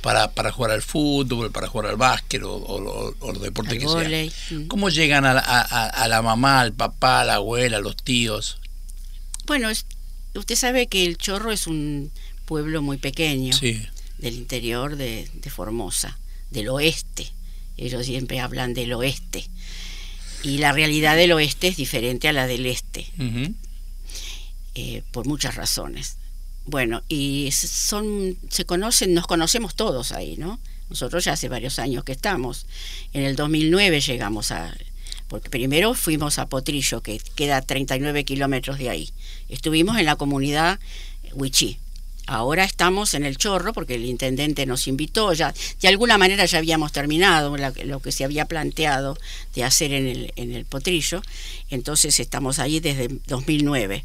para, 0.00 0.30
para 0.32 0.50
jugar 0.52 0.72
al 0.72 0.82
fútbol, 0.82 1.50
para 1.50 1.68
jugar 1.68 1.90
al 1.90 1.96
básquet 1.96 2.42
o, 2.42 2.52
o, 2.52 3.32
los 3.32 3.42
deportes 3.42 3.78
que 3.78 3.86
sea. 3.86 4.58
Mm. 4.58 4.66
¿Cómo 4.66 4.88
llegan 4.88 5.24
a 5.24 5.34
la, 5.34 5.40
a, 5.40 6.08
la, 6.08 6.22
mamá, 6.22 6.60
al 6.60 6.72
papá, 6.72 7.20
a 7.20 7.24
la 7.24 7.34
abuela, 7.34 7.78
a 7.78 7.80
los 7.80 7.96
tíos? 7.96 8.58
Bueno, 9.46 9.68
usted 10.34 10.54
sabe 10.54 10.86
que 10.86 11.04
el 11.04 11.18
Chorro 11.18 11.52
es 11.52 11.66
un 11.66 12.10
pueblo 12.46 12.82
muy 12.82 12.98
pequeño 12.98 13.56
del 14.18 14.34
interior 14.34 14.96
de, 14.96 15.28
Formosa, 15.48 16.18
del 16.50 16.68
oeste. 16.68 17.32
Ellos 17.76 18.04
siempre 18.06 18.40
hablan 18.40 18.74
del 18.74 18.92
oeste. 18.92 19.48
Y 20.42 20.58
la 20.58 20.72
realidad 20.72 21.16
del 21.16 21.32
oeste 21.32 21.68
es 21.68 21.76
diferente 21.76 22.28
a 22.28 22.32
la 22.32 22.46
del 22.46 22.64
este, 22.66 23.06
eh, 24.74 25.02
por 25.12 25.26
muchas 25.26 25.54
razones. 25.54 26.16
Bueno, 26.66 27.02
y 27.08 27.50
son, 27.52 28.36
se 28.48 28.64
conocen, 28.64 29.14
nos 29.14 29.26
conocemos 29.26 29.74
todos 29.74 30.12
ahí, 30.12 30.36
¿no? 30.36 30.60
Nosotros 30.88 31.24
ya 31.24 31.32
hace 31.32 31.48
varios 31.48 31.78
años 31.78 32.04
que 32.04 32.12
estamos. 32.12 32.66
En 33.12 33.22
el 33.22 33.36
2009 33.36 34.00
llegamos 34.00 34.50
a, 34.50 34.76
porque 35.28 35.48
primero 35.48 35.94
fuimos 35.94 36.38
a 36.38 36.48
Potrillo, 36.48 37.02
que 37.02 37.20
queda 37.36 37.58
a 37.58 37.62
39 37.62 38.24
kilómetros 38.24 38.78
de 38.78 38.90
ahí. 38.90 39.10
Estuvimos 39.48 39.98
en 39.98 40.06
la 40.06 40.16
comunidad 40.16 40.80
Huichí. 41.32 41.78
Ahora 42.26 42.64
estamos 42.64 43.14
en 43.14 43.24
el 43.24 43.36
Chorro 43.38 43.72
porque 43.72 43.94
el 43.94 44.04
intendente 44.04 44.66
nos 44.66 44.86
invitó, 44.86 45.32
ya 45.32 45.52
de 45.80 45.88
alguna 45.88 46.18
manera 46.18 46.44
ya 46.44 46.58
habíamos 46.58 46.92
terminado 46.92 47.56
lo 47.56 48.00
que 48.00 48.12
se 48.12 48.24
había 48.24 48.44
planteado 48.44 49.18
de 49.54 49.64
hacer 49.64 49.92
en 49.92 50.06
el, 50.06 50.32
en 50.36 50.52
el 50.52 50.64
Potrillo, 50.64 51.22
entonces 51.70 52.20
estamos 52.20 52.60
ahí 52.60 52.78
desde 52.78 53.08
2009. 53.26 54.04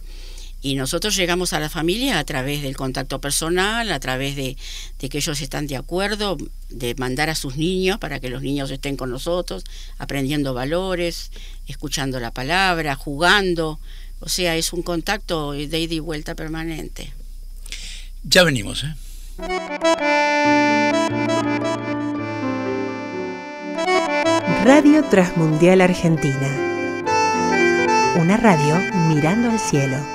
Y 0.65 0.73
nosotros 0.73 1.15
llegamos 1.15 1.53
a 1.53 1.59
la 1.59 1.69
familia 1.69 2.17
a 2.17 2.23
través 2.23 2.63
del 2.63 2.75
contacto 2.75 3.21
personal, 3.21 3.91
a 3.91 3.99
través 3.99 4.35
de, 4.35 4.57
que 4.97 5.17
ellos 5.19 5.39
están 5.39 5.67
de 5.67 5.75
acuerdo, 5.75 6.37
de 6.69 6.95
mandar 6.95 7.29
a 7.29 7.35
sus 7.35 7.55
niños 7.55 7.99
para 7.99 8.19
que 8.19 8.31
los 8.31 8.41
niños 8.41 8.71
estén 8.71 8.97
con 8.97 9.11
nosotros, 9.11 9.63
aprendiendo 9.99 10.55
valores, 10.55 11.29
escuchando 11.67 12.19
la 12.19 12.31
palabra, 12.31 12.95
jugando. 12.95 13.79
O 14.21 14.27
sea, 14.27 14.55
es 14.55 14.73
un 14.73 14.81
contacto 14.81 15.51
de 15.51 15.65
ida 15.65 15.93
y 15.93 15.99
vuelta 15.99 16.33
permanente. 16.33 17.13
Ya 18.23 18.43
venimos, 18.43 18.85
¿eh? 18.85 18.95
Radio 24.63 25.03
Transmundial 25.11 25.81
Argentina. 25.81 27.03
Una 28.15 28.35
radio 28.37 28.79
mirando 29.09 29.51
al 29.51 29.59
cielo. 29.59 30.14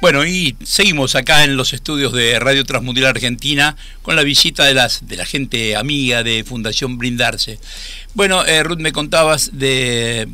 Bueno, 0.00 0.24
y 0.24 0.56
seguimos 0.64 1.14
acá 1.14 1.44
en 1.44 1.58
los 1.58 1.74
estudios 1.74 2.14
de 2.14 2.38
Radio 2.40 2.64
Transmundial 2.64 3.06
Argentina 3.06 3.76
con 4.00 4.16
la 4.16 4.22
visita 4.22 4.64
de, 4.64 4.72
las, 4.72 5.06
de 5.06 5.16
la 5.16 5.26
gente 5.26 5.76
amiga 5.76 6.22
de 6.22 6.42
Fundación 6.42 6.96
Brindarse. 6.96 7.58
Bueno, 8.14 8.44
eh, 8.46 8.62
Ruth, 8.62 8.78
me 8.78 8.92
contabas 8.92 9.50
de, 9.52 10.26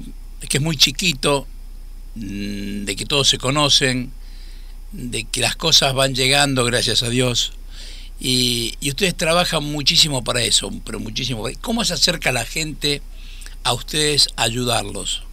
que 0.49 0.59
es 0.59 0.63
muy 0.63 0.77
chiquito, 0.77 1.49
mm, 2.15 2.85
de 2.85 2.95
que 2.97 3.07
todos 3.07 3.29
se 3.29 3.39
conocen, 3.39 4.13
de 4.93 5.25
que 5.25 5.41
las 5.41 5.57
cosas 5.57 5.95
van 5.95 6.15
llegando, 6.15 6.65
gracias 6.65 7.03
a 7.03 7.11
Dios. 7.11 7.53
Y, 8.21 8.75
y 8.81 8.91
ustedes 8.91 9.17
trabajan 9.17 9.65
muchísimo 9.65 10.23
para 10.23 10.43
eso, 10.43 10.71
pero 10.85 11.01
muchísimo. 11.01 11.45
¿Cómo 11.61 11.85
se 11.85 11.95
acerca 11.95 12.31
la 12.31 12.45
gente 12.45 13.03
a 13.67 13.73
ustedes 13.73 14.29
ayudarlos? 14.37 15.25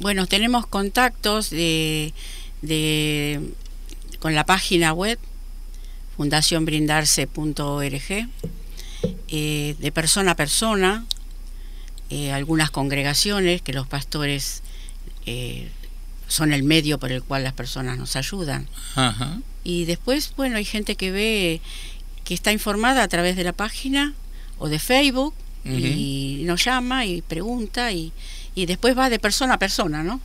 Bueno, 0.00 0.26
tenemos 0.26 0.66
contactos 0.66 1.50
de, 1.50 2.12
con 4.18 4.34
la 4.34 4.44
página 4.44 4.92
web 4.92 5.20
fundacionbrindarse.org, 6.16 8.28
eh, 9.28 9.76
de 9.78 9.92
persona 9.92 10.32
a 10.32 10.34
persona, 10.34 11.06
eh, 12.10 12.32
algunas 12.32 12.72
congregaciones 12.72 13.62
que 13.62 13.72
los 13.72 13.86
pastores 13.86 14.64
eh, 15.26 15.70
son 16.26 16.52
el 16.52 16.64
medio 16.64 16.98
por 16.98 17.12
el 17.12 17.22
cual 17.22 17.44
las 17.44 17.52
personas 17.52 17.96
nos 17.96 18.16
ayudan. 18.16 18.66
Y 19.62 19.84
después, 19.84 20.32
bueno, 20.36 20.56
hay 20.56 20.64
gente 20.64 20.96
que 20.96 21.12
ve, 21.12 21.60
que 22.24 22.34
está 22.34 22.50
informada 22.50 23.04
a 23.04 23.08
través 23.08 23.36
de 23.36 23.44
la 23.44 23.52
página 23.52 24.14
o 24.58 24.68
de 24.68 24.80
Facebook 24.80 25.32
y 25.64 26.42
nos 26.44 26.64
llama 26.64 27.06
y 27.06 27.22
pregunta 27.22 27.90
y, 27.92 28.12
y 28.54 28.66
después 28.66 28.96
va 28.96 29.08
de 29.08 29.18
persona 29.18 29.54
a 29.54 29.58
persona, 29.58 30.02
¿no? 30.02 30.20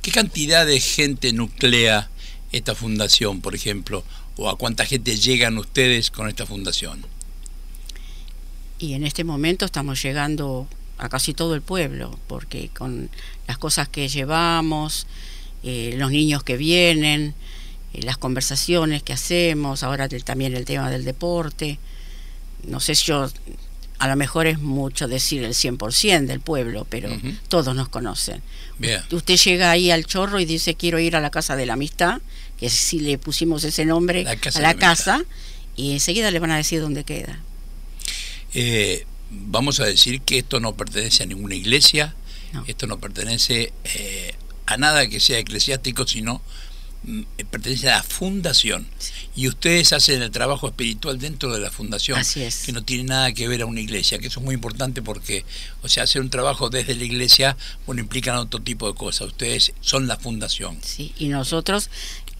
¿Qué 0.00 0.10
cantidad 0.10 0.66
de 0.66 0.80
gente 0.80 1.32
nuclea 1.32 2.10
esta 2.50 2.74
fundación, 2.74 3.40
por 3.40 3.54
ejemplo? 3.54 4.04
¿O 4.36 4.48
a 4.48 4.56
cuánta 4.56 4.84
gente 4.84 5.16
llegan 5.16 5.58
ustedes 5.58 6.10
con 6.10 6.28
esta 6.28 6.46
fundación? 6.46 7.04
Y 8.78 8.94
en 8.94 9.04
este 9.04 9.24
momento 9.24 9.64
estamos 9.64 10.02
llegando 10.02 10.66
a 10.98 11.08
casi 11.08 11.34
todo 11.34 11.54
el 11.54 11.62
pueblo, 11.62 12.18
porque 12.26 12.68
con 12.68 13.10
las 13.46 13.58
cosas 13.58 13.88
que 13.88 14.08
llevamos, 14.08 15.06
eh, 15.62 15.94
los 15.96 16.10
niños 16.10 16.42
que 16.42 16.56
vienen, 16.56 17.34
eh, 17.94 18.02
las 18.02 18.18
conversaciones 18.18 19.02
que 19.02 19.12
hacemos, 19.12 19.82
ahora 19.82 20.08
también 20.08 20.56
el 20.56 20.64
tema 20.64 20.90
del 20.90 21.04
deporte, 21.04 21.78
no 22.66 22.80
sé 22.80 22.94
si 22.94 23.06
yo 23.06 23.28
a 24.02 24.08
lo 24.08 24.16
mejor 24.16 24.48
es 24.48 24.58
mucho 24.58 25.06
decir 25.06 25.44
el 25.44 25.54
100% 25.54 26.26
del 26.26 26.40
pueblo, 26.40 26.84
pero 26.90 27.08
todos 27.46 27.76
nos 27.76 27.88
conocen. 27.88 28.42
Usted 29.12 29.36
llega 29.36 29.70
ahí 29.70 29.92
al 29.92 30.06
chorro 30.06 30.40
y 30.40 30.44
dice 30.44 30.74
quiero 30.74 30.98
ir 30.98 31.14
a 31.14 31.20
la 31.20 31.30
casa 31.30 31.54
de 31.54 31.66
la 31.66 31.74
amistad, 31.74 32.20
que 32.58 32.68
si 32.68 32.98
le 32.98 33.16
pusimos 33.16 33.62
ese 33.62 33.84
nombre 33.84 34.26
a 34.26 34.60
la 34.60 34.74
casa, 34.74 35.22
y 35.76 35.92
enseguida 35.92 36.32
le 36.32 36.40
van 36.40 36.50
a 36.50 36.56
decir 36.56 36.80
dónde 36.80 37.04
queda. 37.04 37.38
Eh, 38.54 39.06
vamos 39.30 39.78
a 39.78 39.84
decir 39.84 40.20
que 40.22 40.38
esto 40.38 40.58
no 40.58 40.74
pertenece 40.74 41.22
a 41.22 41.26
ninguna 41.26 41.54
iglesia, 41.54 42.16
esto 42.66 42.88
no 42.88 42.98
pertenece 42.98 43.72
eh, 43.84 44.34
a 44.66 44.78
nada 44.78 45.06
que 45.06 45.20
sea 45.20 45.38
eclesiástico, 45.38 46.08
sino 46.08 46.42
pertenece 47.50 47.88
a 47.88 47.96
la 47.96 48.02
fundación. 48.02 48.86
Y 49.34 49.48
ustedes 49.48 49.92
hacen 49.92 50.22
el 50.22 50.30
trabajo 50.30 50.68
espiritual 50.68 51.18
dentro 51.18 51.52
de 51.52 51.60
la 51.60 51.70
fundación 51.70 52.20
que 52.32 52.72
no 52.72 52.84
tiene 52.84 53.04
nada 53.04 53.32
que 53.32 53.48
ver 53.48 53.62
a 53.62 53.66
una 53.66 53.80
iglesia 53.80 54.18
que 54.18 54.28
eso 54.28 54.40
es 54.40 54.44
muy 54.44 54.54
importante 54.54 55.02
porque 55.02 55.44
o 55.82 55.88
sea 55.88 56.04
hacer 56.04 56.22
un 56.22 56.30
trabajo 56.30 56.70
desde 56.70 56.94
la 56.94 57.04
iglesia 57.04 57.56
bueno 57.86 58.00
implican 58.00 58.36
otro 58.36 58.60
tipo 58.60 58.86
de 58.86 58.94
cosas. 58.94 59.28
Ustedes 59.28 59.72
son 59.80 60.06
la 60.06 60.16
fundación. 60.16 60.78
Sí 60.82 61.12
y 61.18 61.28
nosotros 61.28 61.90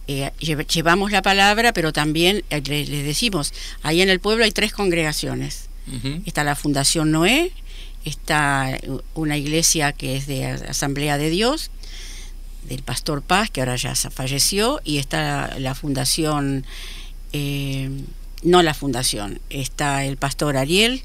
eh, 0.07 0.31
llevamos 0.39 1.11
la 1.11 1.21
palabra 1.21 1.73
pero 1.73 1.91
también 1.91 2.43
eh, 2.49 2.61
les, 2.65 2.89
decimos 2.89 3.53
ahí 3.81 4.01
en 4.01 4.09
el 4.09 4.19
pueblo 4.19 4.45
hay 4.45 4.51
tres 4.51 4.71
congregaciones. 4.71 5.69
Está 6.25 6.45
la 6.45 6.55
fundación 6.55 7.11
Noé 7.11 7.51
está 8.05 8.77
una 9.13 9.37
iglesia 9.37 9.91
que 9.91 10.15
es 10.15 10.27
de 10.27 10.45
Asamblea 10.45 11.17
de 11.17 11.29
Dios 11.29 11.71
del 12.67 12.81
Pastor 12.81 13.21
Paz, 13.21 13.49
que 13.49 13.61
ahora 13.61 13.75
ya 13.75 13.95
falleció, 13.95 14.81
y 14.83 14.97
está 14.97 15.57
la 15.59 15.75
fundación, 15.75 16.65
eh, 17.31 17.89
no 18.43 18.61
la 18.61 18.73
fundación, 18.73 19.39
está 19.49 20.05
el 20.05 20.17
Pastor 20.17 20.57
Ariel, 20.57 21.01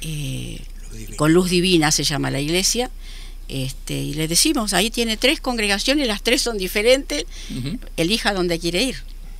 eh, 0.00 0.60
con 1.16 1.32
luz 1.32 1.50
divina 1.50 1.90
se 1.90 2.04
llama 2.04 2.30
la 2.30 2.40
iglesia, 2.40 2.90
este, 3.48 3.94
y 3.94 4.14
le 4.14 4.28
decimos, 4.28 4.74
ahí 4.74 4.90
tiene 4.90 5.16
tres 5.16 5.40
congregaciones, 5.40 6.06
las 6.06 6.22
tres 6.22 6.42
son 6.42 6.58
diferentes, 6.58 7.24
elija 7.96 8.34
donde 8.34 8.58
quiere 8.58 8.82
ir. 8.82 8.96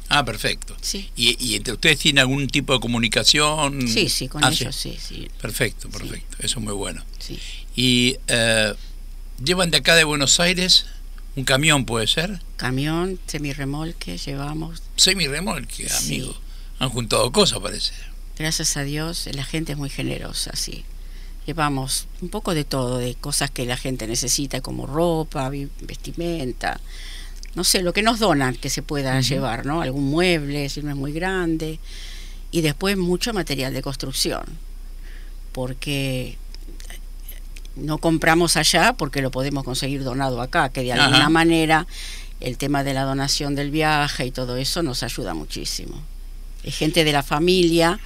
Ah, 0.09 0.25
perfecto. 0.25 0.75
Sí. 0.81 1.11
¿Y, 1.17 1.55
entre 1.55 1.75
ustedes 1.75 1.99
tienen 1.99 2.21
algún 2.21 2.49
tipo 2.49 2.73
de 2.73 2.81
comunicación? 2.81 3.87
Sí, 3.87 4.09
sí, 4.09 4.29
con 4.29 4.43
ah, 4.43 4.49
ellos 4.51 4.75
sí. 4.75 4.97
sí, 4.99 5.29
Perfecto, 5.41 5.91
perfecto. 5.91 6.39
Eso 6.39 6.59
es 6.59 6.65
muy 6.65 6.73
bueno. 6.73 7.05
Sí. 7.19 7.39
¿Y 7.77 8.17
eh, 8.29 8.75
llevan 9.45 9.71
de 9.71 9.79
acá 9.79 9.95
de 9.97 10.05
Buenos 10.05 10.41
Aires 10.41 10.87
¿Un 11.39 11.45
camión 11.45 11.85
puede 11.85 12.09
ser? 12.09 12.41
Camión, 12.57 13.21
semirremolque, 13.29 14.19
llevamos. 14.19 14.83
Semirremolque, 14.97 15.87
amigo. 16.01 16.35
Han 16.81 16.89
juntado 16.91 17.31
cosas, 17.31 17.61
parece. 17.61 17.93
Gracias 18.37 18.77
a 18.77 18.83
Dios, 18.83 19.29
la 19.33 19.45
gente 19.45 19.71
es 19.71 19.79
muy 19.79 19.89
generosa, 19.89 20.51
sí. 20.57 20.85
Llevamos 21.47 22.09
un 22.23 22.29
poco 22.29 22.55
de 22.55 22.65
todo, 22.65 22.99
de 22.99 23.15
cosas 23.15 23.53
que 23.53 23.67
la 23.67 23.77
gente 23.77 24.09
necesita, 24.09 24.61
como 24.61 24.85
ropa, 24.85 25.49
vestimenta, 25.49 26.81
no 27.55 27.63
sé, 27.63 27.83
lo 27.83 27.93
que 27.93 28.03
nos 28.03 28.19
donan 28.19 28.57
que 28.57 28.69
se 28.69 28.83
pueda 28.83 29.21
llevar, 29.21 29.65
¿no? 29.65 29.81
Algún 29.81 30.11
mueble, 30.11 30.69
si 30.69 30.83
no 30.83 30.91
es 30.91 30.97
muy 30.97 31.13
grande. 31.13 31.79
Y 32.51 32.63
después 32.63 32.97
mucho 32.97 33.33
material 33.33 33.73
de 33.73 33.83
construcción, 33.83 34.43
porque 35.53 36.37
no 37.79 37.99
compramos 37.99 38.57
allá 38.57 38.93
porque 38.93 39.23
lo 39.23 39.31
podemos 39.31 39.65
conseguir 39.65 40.05
donado 40.05 40.41
acá, 40.41 40.71
que 40.71 40.83
de 40.83 40.93
alguna 40.93 41.29
manera 41.29 41.87
el 42.41 42.57
tema 42.57 42.85
de 42.85 42.95
la 42.95 43.03
donación 43.03 43.55
del 43.55 43.71
viaje 43.71 44.27
y 44.27 44.31
todo 44.31 44.57
eso 44.57 44.83
nos 44.83 45.03
ayuda 45.03 45.35
muchísimo. 45.35 46.03
Es 46.63 46.77
gente 46.77 47.05
de 47.05 47.13
la 47.13 47.23
familia 47.23 47.99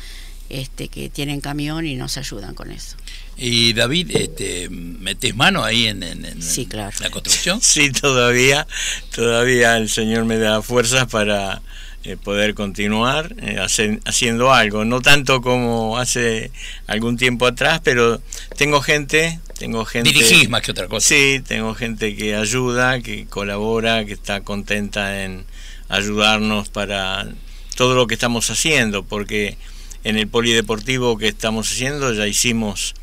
este, 0.48 0.88
que 0.88 1.08
tienen 1.08 1.40
camión 1.40 1.86
y 1.86 1.96
nos 1.96 2.16
ayudan 2.16 2.54
con 2.54 2.70
eso. 2.70 2.96
Y 3.36 3.72
David, 3.72 4.10
este, 4.14 4.68
¿metes 4.68 5.34
mano 5.34 5.64
ahí 5.64 5.86
en, 5.86 6.00
la 6.00 7.10
construcción? 7.10 7.60
Sí, 7.62 7.90
todavía, 7.90 8.66
todavía 9.14 9.76
el 9.78 9.88
Señor 9.88 10.26
me 10.26 10.38
da 10.38 10.60
fuerzas 10.62 11.06
para 11.06 11.62
eh, 12.04 12.16
poder 12.16 12.54
continuar 12.54 13.34
eh, 13.40 13.58
haciendo 14.04 14.52
algo, 14.52 14.84
no 14.84 15.00
tanto 15.00 15.40
como 15.40 15.98
hace 15.98 16.50
algún 16.86 17.16
tiempo 17.16 17.46
atrás, 17.46 17.80
pero 17.82 18.20
tengo 18.56 18.80
gente, 18.82 19.40
tengo 19.62 19.84
gente... 19.84 20.10
Dirigís 20.10 20.48
más 20.48 20.60
que 20.62 20.72
otra 20.72 20.88
cosa. 20.88 21.06
Sí, 21.06 21.40
tengo 21.46 21.72
gente 21.76 22.16
que 22.16 22.34
ayuda, 22.34 22.98
que 22.98 23.26
colabora, 23.26 24.04
que 24.04 24.12
está 24.12 24.40
contenta 24.40 25.22
en 25.22 25.44
ayudarnos 25.88 26.68
para 26.68 27.28
todo 27.76 27.94
lo 27.94 28.08
que 28.08 28.14
estamos 28.14 28.50
haciendo, 28.50 29.04
porque 29.04 29.56
en 30.02 30.18
el 30.18 30.26
polideportivo 30.26 31.16
que 31.16 31.28
estamos 31.28 31.70
haciendo 31.70 32.12
ya 32.12 32.26
hicimos 32.26 32.94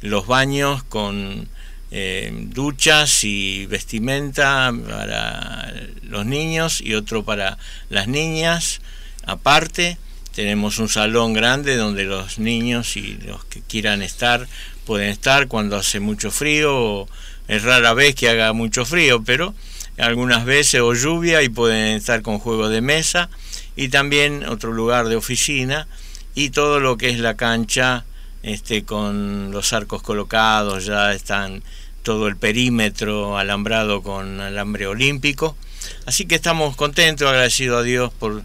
los 0.00 0.26
baños 0.26 0.82
con 0.84 1.50
eh, 1.90 2.32
duchas 2.34 3.22
y 3.22 3.66
vestimenta 3.66 4.72
para 4.88 5.70
los 6.00 6.24
niños 6.24 6.80
y 6.80 6.94
otro 6.94 7.26
para 7.26 7.58
las 7.90 8.08
niñas 8.08 8.80
aparte. 9.26 9.98
Tenemos 10.34 10.78
un 10.78 10.88
salón 10.88 11.34
grande 11.34 11.76
donde 11.76 12.04
los 12.04 12.38
niños 12.38 12.96
y 12.96 13.18
los 13.26 13.44
que 13.44 13.60
quieran 13.60 14.00
estar 14.00 14.48
pueden 14.86 15.10
estar 15.10 15.48
cuando 15.48 15.76
hace 15.76 16.00
mucho 16.00 16.30
frío. 16.30 17.06
es 17.48 17.62
rara 17.62 17.92
vez 17.92 18.14
que 18.14 18.30
haga 18.30 18.52
mucho 18.54 18.86
frío, 18.86 19.22
pero 19.22 19.54
algunas 19.98 20.44
veces 20.44 20.80
o 20.80 20.94
lluvia 20.94 21.42
y 21.42 21.48
pueden 21.48 21.96
estar 21.96 22.22
con 22.22 22.38
juegos 22.38 22.70
de 22.70 22.80
mesa 22.80 23.28
y 23.76 23.88
también 23.88 24.44
otro 24.46 24.72
lugar 24.72 25.08
de 25.08 25.16
oficina 25.16 25.86
y 26.34 26.50
todo 26.50 26.80
lo 26.80 26.96
que 26.96 27.10
es 27.10 27.18
la 27.18 27.34
cancha 27.34 28.04
este, 28.42 28.84
con 28.84 29.50
los 29.50 29.72
arcos 29.72 30.02
colocados, 30.02 30.86
ya 30.86 31.12
están 31.12 31.62
todo 32.02 32.28
el 32.28 32.36
perímetro 32.36 33.36
alambrado 33.36 34.02
con 34.02 34.40
alambre 34.40 34.86
olímpico. 34.86 35.56
Así 36.04 36.26
que 36.26 36.36
estamos 36.36 36.76
contentos, 36.76 37.28
agradecidos 37.28 37.80
a 37.80 37.82
Dios 37.82 38.12
por 38.12 38.44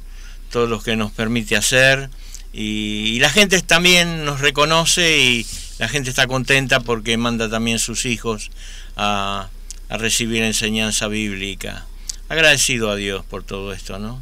todo 0.51 0.67
lo 0.67 0.81
que 0.81 0.95
nos 0.95 1.11
permite 1.11 1.55
hacer 1.55 2.09
y, 2.53 3.19
la 3.19 3.29
gente 3.29 3.61
también 3.61 4.25
nos 4.25 4.41
reconoce 4.41 5.19
y 5.19 5.45
la 5.81 5.89
gente 5.89 6.11
está 6.11 6.27
contenta 6.27 6.81
porque 6.81 7.17
manda 7.17 7.49
también 7.49 7.79
sus 7.79 8.05
hijos 8.05 8.51
a, 8.95 9.49
a 9.89 9.97
recibir 9.97 10.43
enseñanza 10.43 11.07
bíblica. 11.07 11.87
Agradecido 12.29 12.91
a 12.91 12.95
Dios 12.95 13.25
por 13.25 13.43
todo 13.43 13.73
esto, 13.73 13.97
¿no? 13.97 14.21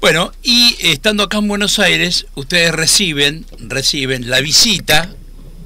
Bueno, 0.00 0.32
y 0.42 0.78
estando 0.80 1.24
acá 1.24 1.36
en 1.36 1.48
Buenos 1.48 1.78
Aires, 1.78 2.24
ustedes 2.36 2.72
reciben, 2.72 3.44
reciben 3.58 4.30
la 4.30 4.40
visita, 4.40 5.14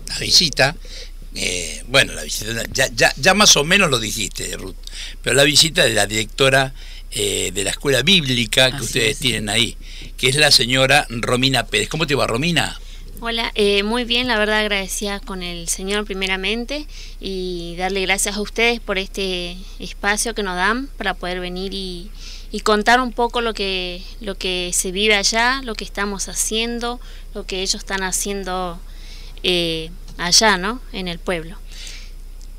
la 0.09 0.19
visita, 0.19 0.75
eh, 1.37 1.85
bueno, 1.87 2.15
la 2.15 2.25
visita, 2.25 2.65
ya, 2.73 3.13
ya, 3.17 3.35
más 3.35 3.57
o 3.57 3.63
menos 3.63 3.89
lo 3.91 4.01
dijiste, 4.01 4.57
Ruth, 4.57 4.75
pero 5.23 5.37
la 5.37 5.45
visita 5.45 5.85
de 5.85 5.95
la 5.95 6.07
directora 6.07 6.75
eh, 7.13 7.53
de 7.55 7.63
la 7.63 7.71
escuela 7.71 8.03
bíblica 8.03 8.77
que 8.77 8.83
ustedes 8.83 9.21
tienen 9.21 9.51
ahí, 9.51 9.77
que 10.17 10.29
es 10.29 10.35
la 10.35 10.51
señora 10.51 11.07
Romina 11.11 11.65
Pérez. 11.65 11.89
¿Cómo 11.89 12.09
te 12.09 12.17
va, 12.17 12.27
Romina? 12.27 12.77
Hola, 13.21 13.51
eh, 13.57 13.83
muy 13.83 14.05
bien, 14.05 14.29
la 14.29 14.39
verdad 14.39 14.61
agradecida 14.61 15.19
con 15.19 15.43
el 15.43 15.67
Señor 15.69 16.05
primeramente 16.05 16.87
y 17.19 17.75
darle 17.77 18.03
gracias 18.03 18.37
a 18.37 18.41
ustedes 18.41 18.79
por 18.79 18.97
este 18.97 19.57
espacio 19.81 20.37
que 20.37 20.45
nos 20.45 20.55
dan 20.55 20.87
para 20.97 21.15
poder 21.15 21.41
venir 21.41 21.75
y, 21.75 22.13
y 22.53 22.61
contar 22.61 23.01
un 23.01 23.11
poco 23.11 23.41
lo 23.41 23.55
que, 23.55 24.05
lo 24.21 24.37
que 24.37 24.71
se 24.73 24.93
vive 24.93 25.17
allá, 25.17 25.63
lo 25.65 25.75
que 25.75 25.83
estamos 25.83 26.29
haciendo, 26.29 27.01
lo 27.35 27.45
que 27.45 27.61
ellos 27.61 27.75
están 27.75 28.05
haciendo 28.05 28.79
eh, 29.43 29.91
allá, 30.17 30.57
¿no? 30.57 30.81
En 30.93 31.09
el 31.09 31.19
pueblo. 31.19 31.59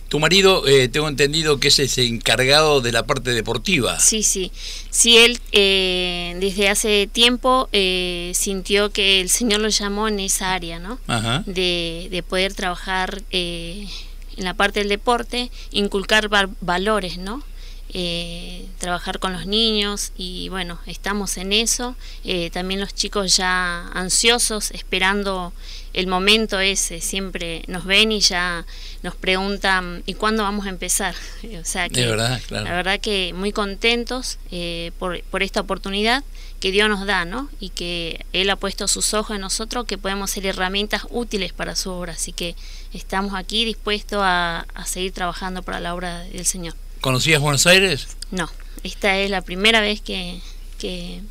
Tu 0.10 0.20
marido, 0.20 0.68
eh, 0.68 0.88
tengo 0.88 1.08
entendido 1.08 1.60
que 1.60 1.70
es 1.70 1.80
el 1.80 2.08
encargado 2.08 2.82
de 2.82 2.92
la 2.92 3.06
parte 3.06 3.32
deportiva. 3.32 4.00
Sí, 4.00 4.24
sí. 4.24 4.52
Sí, 4.90 5.18
él 5.18 5.40
eh, 5.52 6.36
desde 6.40 6.70
hace 6.70 7.08
tiempo 7.12 7.70
sintió 8.34 8.92
que 8.92 9.22
el 9.22 9.30
Señor 9.30 9.62
lo 9.62 9.70
llamó 9.70 10.08
en 10.08 10.20
esa 10.20 10.54
área, 10.54 10.80
¿no? 10.80 11.00
De, 11.46 12.08
de, 12.10 12.24
poder 12.24 12.54
trabajar 12.54 13.22
en 13.32 13.88
la 14.38 14.54
parte 14.56 14.80
del 14.80 14.90
deporte, 14.90 15.52
inculcar 15.72 16.30
valores, 16.60 17.18
¿no? 17.18 17.44
Eh, 17.92 18.68
trabajar 18.78 19.18
con 19.18 19.34
los 19.34 19.48
niños 19.48 20.12
y 20.16 20.48
bueno, 20.50 20.80
estamos 20.86 21.38
en 21.38 21.52
eso. 21.54 21.96
Eh, 22.24 22.52
también 22.52 22.80
los 22.80 22.94
chicos 22.94 23.36
ya 23.36 23.88
ansiosos, 23.94 24.70
esperando 24.72 25.54
el 25.94 26.06
momento 26.06 26.60
ese, 26.60 27.02
siempre 27.02 27.64
nos 27.68 27.86
ven 27.86 28.12
y 28.12 28.20
ya 28.20 28.64
nos 29.02 29.16
preguntan, 29.16 30.04
¿y 30.06 30.14
cuándo 30.14 30.44
vamos 30.44 30.68
a 30.68 30.70
empezar? 30.70 31.16
o 31.60 31.66
sea 31.66 31.90
que, 31.90 32.06
verdad, 32.06 32.40
la 32.52 32.62
verdad 32.64 33.00
que 33.00 33.34
muy 33.34 33.52
contentos 33.52 34.38
eh, 34.52 34.92
por, 35.00 35.24
por 35.24 35.42
esta 35.42 35.62
oportunidad 35.62 36.24
que 36.60 36.72
Dios 36.72 36.90
nos 36.90 37.08
da, 37.08 37.26
¿no? 37.26 37.50
Y 37.60 37.70
que 37.70 38.24
Él 38.34 38.52
ha 38.52 38.56
puesto 38.56 38.88
sus 38.88 39.16
ojos 39.16 39.36
en 39.36 39.42
nosotros, 39.42 39.86
que 39.86 39.98
podemos 39.98 40.30
ser 40.30 40.46
herramientas 40.46 41.08
útiles 41.10 41.54
para 41.54 41.76
su 41.76 41.90
obra. 41.90 42.14
Así 42.14 42.34
que 42.34 42.56
estamos 42.94 43.34
aquí 43.34 43.66
dispuestos 43.66 44.20
a, 44.22 44.68
a 44.76 44.86
seguir 44.86 45.12
trabajando 45.12 45.64
para 45.64 45.80
la 45.80 45.96
obra 45.96 46.20
del 46.26 46.46
Señor. 46.46 46.76
¿Conocías 47.02 47.40
Buenos 47.40 47.66
Aires? 47.66 48.08
No, 48.32 48.50
esta 48.84 49.18
es 49.20 49.30
la 49.30 49.42
primera 49.42 49.80
vez 49.80 50.02
que, 50.02 50.42
que, 50.78 51.22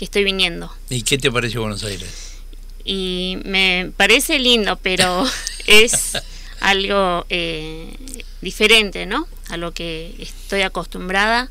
estoy 0.00 0.22
viniendo. 0.22 0.72
¿Y 0.88 1.02
qué 1.02 1.18
te 1.18 1.32
parece 1.32 1.58
Buenos 1.58 1.82
Aires? 1.82 2.36
Y 2.84 3.38
me 3.44 3.90
parece 3.96 4.38
lindo, 4.38 4.76
pero 4.76 5.26
es 5.66 6.12
algo 6.60 7.26
eh, 7.28 7.92
diferente, 8.40 9.04
¿no? 9.06 9.26
A 9.48 9.56
lo 9.56 9.72
que 9.72 10.14
estoy 10.20 10.62
acostumbrada. 10.62 11.50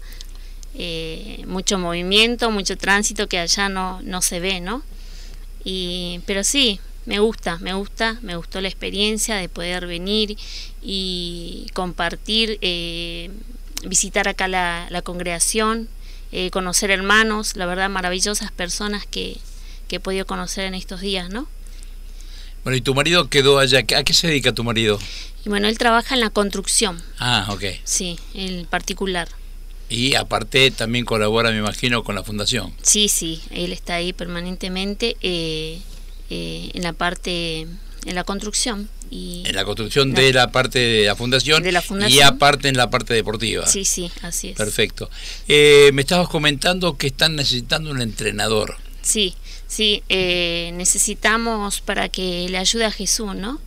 Eh, 0.78 1.44
mucho 1.48 1.78
movimiento, 1.78 2.52
mucho 2.52 2.78
tránsito 2.78 3.28
que 3.28 3.40
allá 3.40 3.68
no, 3.68 4.02
no 4.04 4.22
se 4.22 4.40
ve, 4.40 4.62
¿no? 4.62 4.84
Y, 5.66 6.22
pero 6.26 6.46
sí, 6.46 6.80
me 7.06 7.20
gusta, 7.20 7.58
me 7.60 7.74
gusta, 7.74 8.20
me 8.22 8.36
gustó 8.38 8.62
la 8.62 8.68
experiencia 8.68 9.36
de 9.36 9.50
poder 9.50 9.86
venir 9.86 10.38
y 10.82 11.68
compartir 11.74 12.58
eh, 12.62 13.30
visitar 13.86 14.28
acá 14.28 14.48
la, 14.48 15.02
congregación, 15.04 15.88
eh, 16.32 16.50
conocer 16.52 16.92
hermanos, 16.92 17.56
la 17.56 17.66
verdad 17.66 17.90
maravillosas 17.90 18.52
personas 18.52 19.06
que, 19.06 19.38
he 19.90 20.00
podido 20.02 20.26
conocer 20.26 20.66
en 20.66 20.76
estos 20.76 21.00
días, 21.00 21.30
¿no? 21.30 21.48
Bueno, 22.66 22.76
¿y 22.76 22.82
tu 22.82 22.94
marido 22.94 23.30
quedó 23.30 23.60
allá? 23.60 23.80
¿A 23.80 24.04
qué 24.04 24.14
se 24.14 24.28
dedica 24.28 24.52
tu 24.52 24.66
marido? 24.66 25.00
Y 25.46 25.50
bueno, 25.50 25.70
él 25.70 25.78
trabaja 25.78 26.16
en 26.16 26.20
la 26.20 26.32
construcción. 26.32 27.02
Ah, 27.18 27.48
ok. 27.52 27.64
Sí, 27.86 28.20
en 28.34 28.66
particular. 28.66 29.30
Y 29.88 30.16
aparte 30.16 30.70
también 30.72 31.06
colabora, 31.06 31.52
me 31.52 31.60
imagino, 31.60 32.04
con 32.04 32.16
la 32.16 32.24
fundación. 32.24 32.74
Sí, 32.82 33.08
sí, 33.08 33.42
él 33.52 33.72
está 33.72 33.96
ahí 33.96 34.12
permanentemente 34.12 35.16
eh, 35.22 35.80
eh, 36.30 36.72
en 36.74 36.84
la 36.84 36.92
parte, 36.92 37.62
en 37.62 38.16
la 38.16 38.26
construcción 38.26 38.90
en 39.12 39.56
la 39.56 39.66
construcción 39.66 40.14
de 40.14 40.34
la 40.34 40.52
parte 40.52 40.80
de 40.80 41.06
la, 41.06 41.16
fundación, 41.16 41.64
y 42.10 42.22
aparte 42.22 42.68
en 42.68 42.78
la 42.78 42.90
parte 42.90 43.14
deportiva. 43.14 43.66
Sí, 43.68 43.86
sí, 43.86 44.12
así 44.22 44.50
es. 44.50 44.58
Perfecto. 44.58 45.10
Eh, 45.48 45.92
me 45.94 46.02
estabas 46.02 46.28
comentando 46.28 46.98
que 46.98 47.08
están 47.08 47.36
necesitando 47.36 47.92
un 47.92 48.02
entrenador. 48.02 48.78
Sí, 49.02 49.36
sí, 49.68 50.04
eh, 50.10 50.72
necesitamos 50.74 51.82
para 51.82 52.10
que 52.10 52.48
le 52.50 52.58
ayude 52.58 52.86
a 52.86 52.92
Jesús, 52.92 53.36
¿no? 53.36 53.62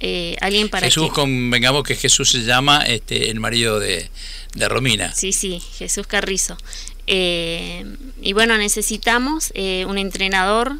Eh, 0.00 0.36
alguien 0.42 0.68
para 0.68 0.84
Jesús, 0.84 1.10
convengamos 1.12 1.82
que 1.82 1.96
Jesús 1.96 2.28
se 2.28 2.44
llama 2.44 2.82
este, 2.86 3.30
el 3.30 3.40
marido 3.40 3.80
de, 3.80 4.10
de 4.54 4.68
Romina. 4.68 5.14
Sí, 5.14 5.32
sí, 5.32 5.62
Jesús 5.78 6.06
Carrizo. 6.06 6.58
y 7.06 8.32
bueno, 8.34 8.58
necesitamos 8.58 9.54
un 9.56 9.96
entrenador 9.96 10.76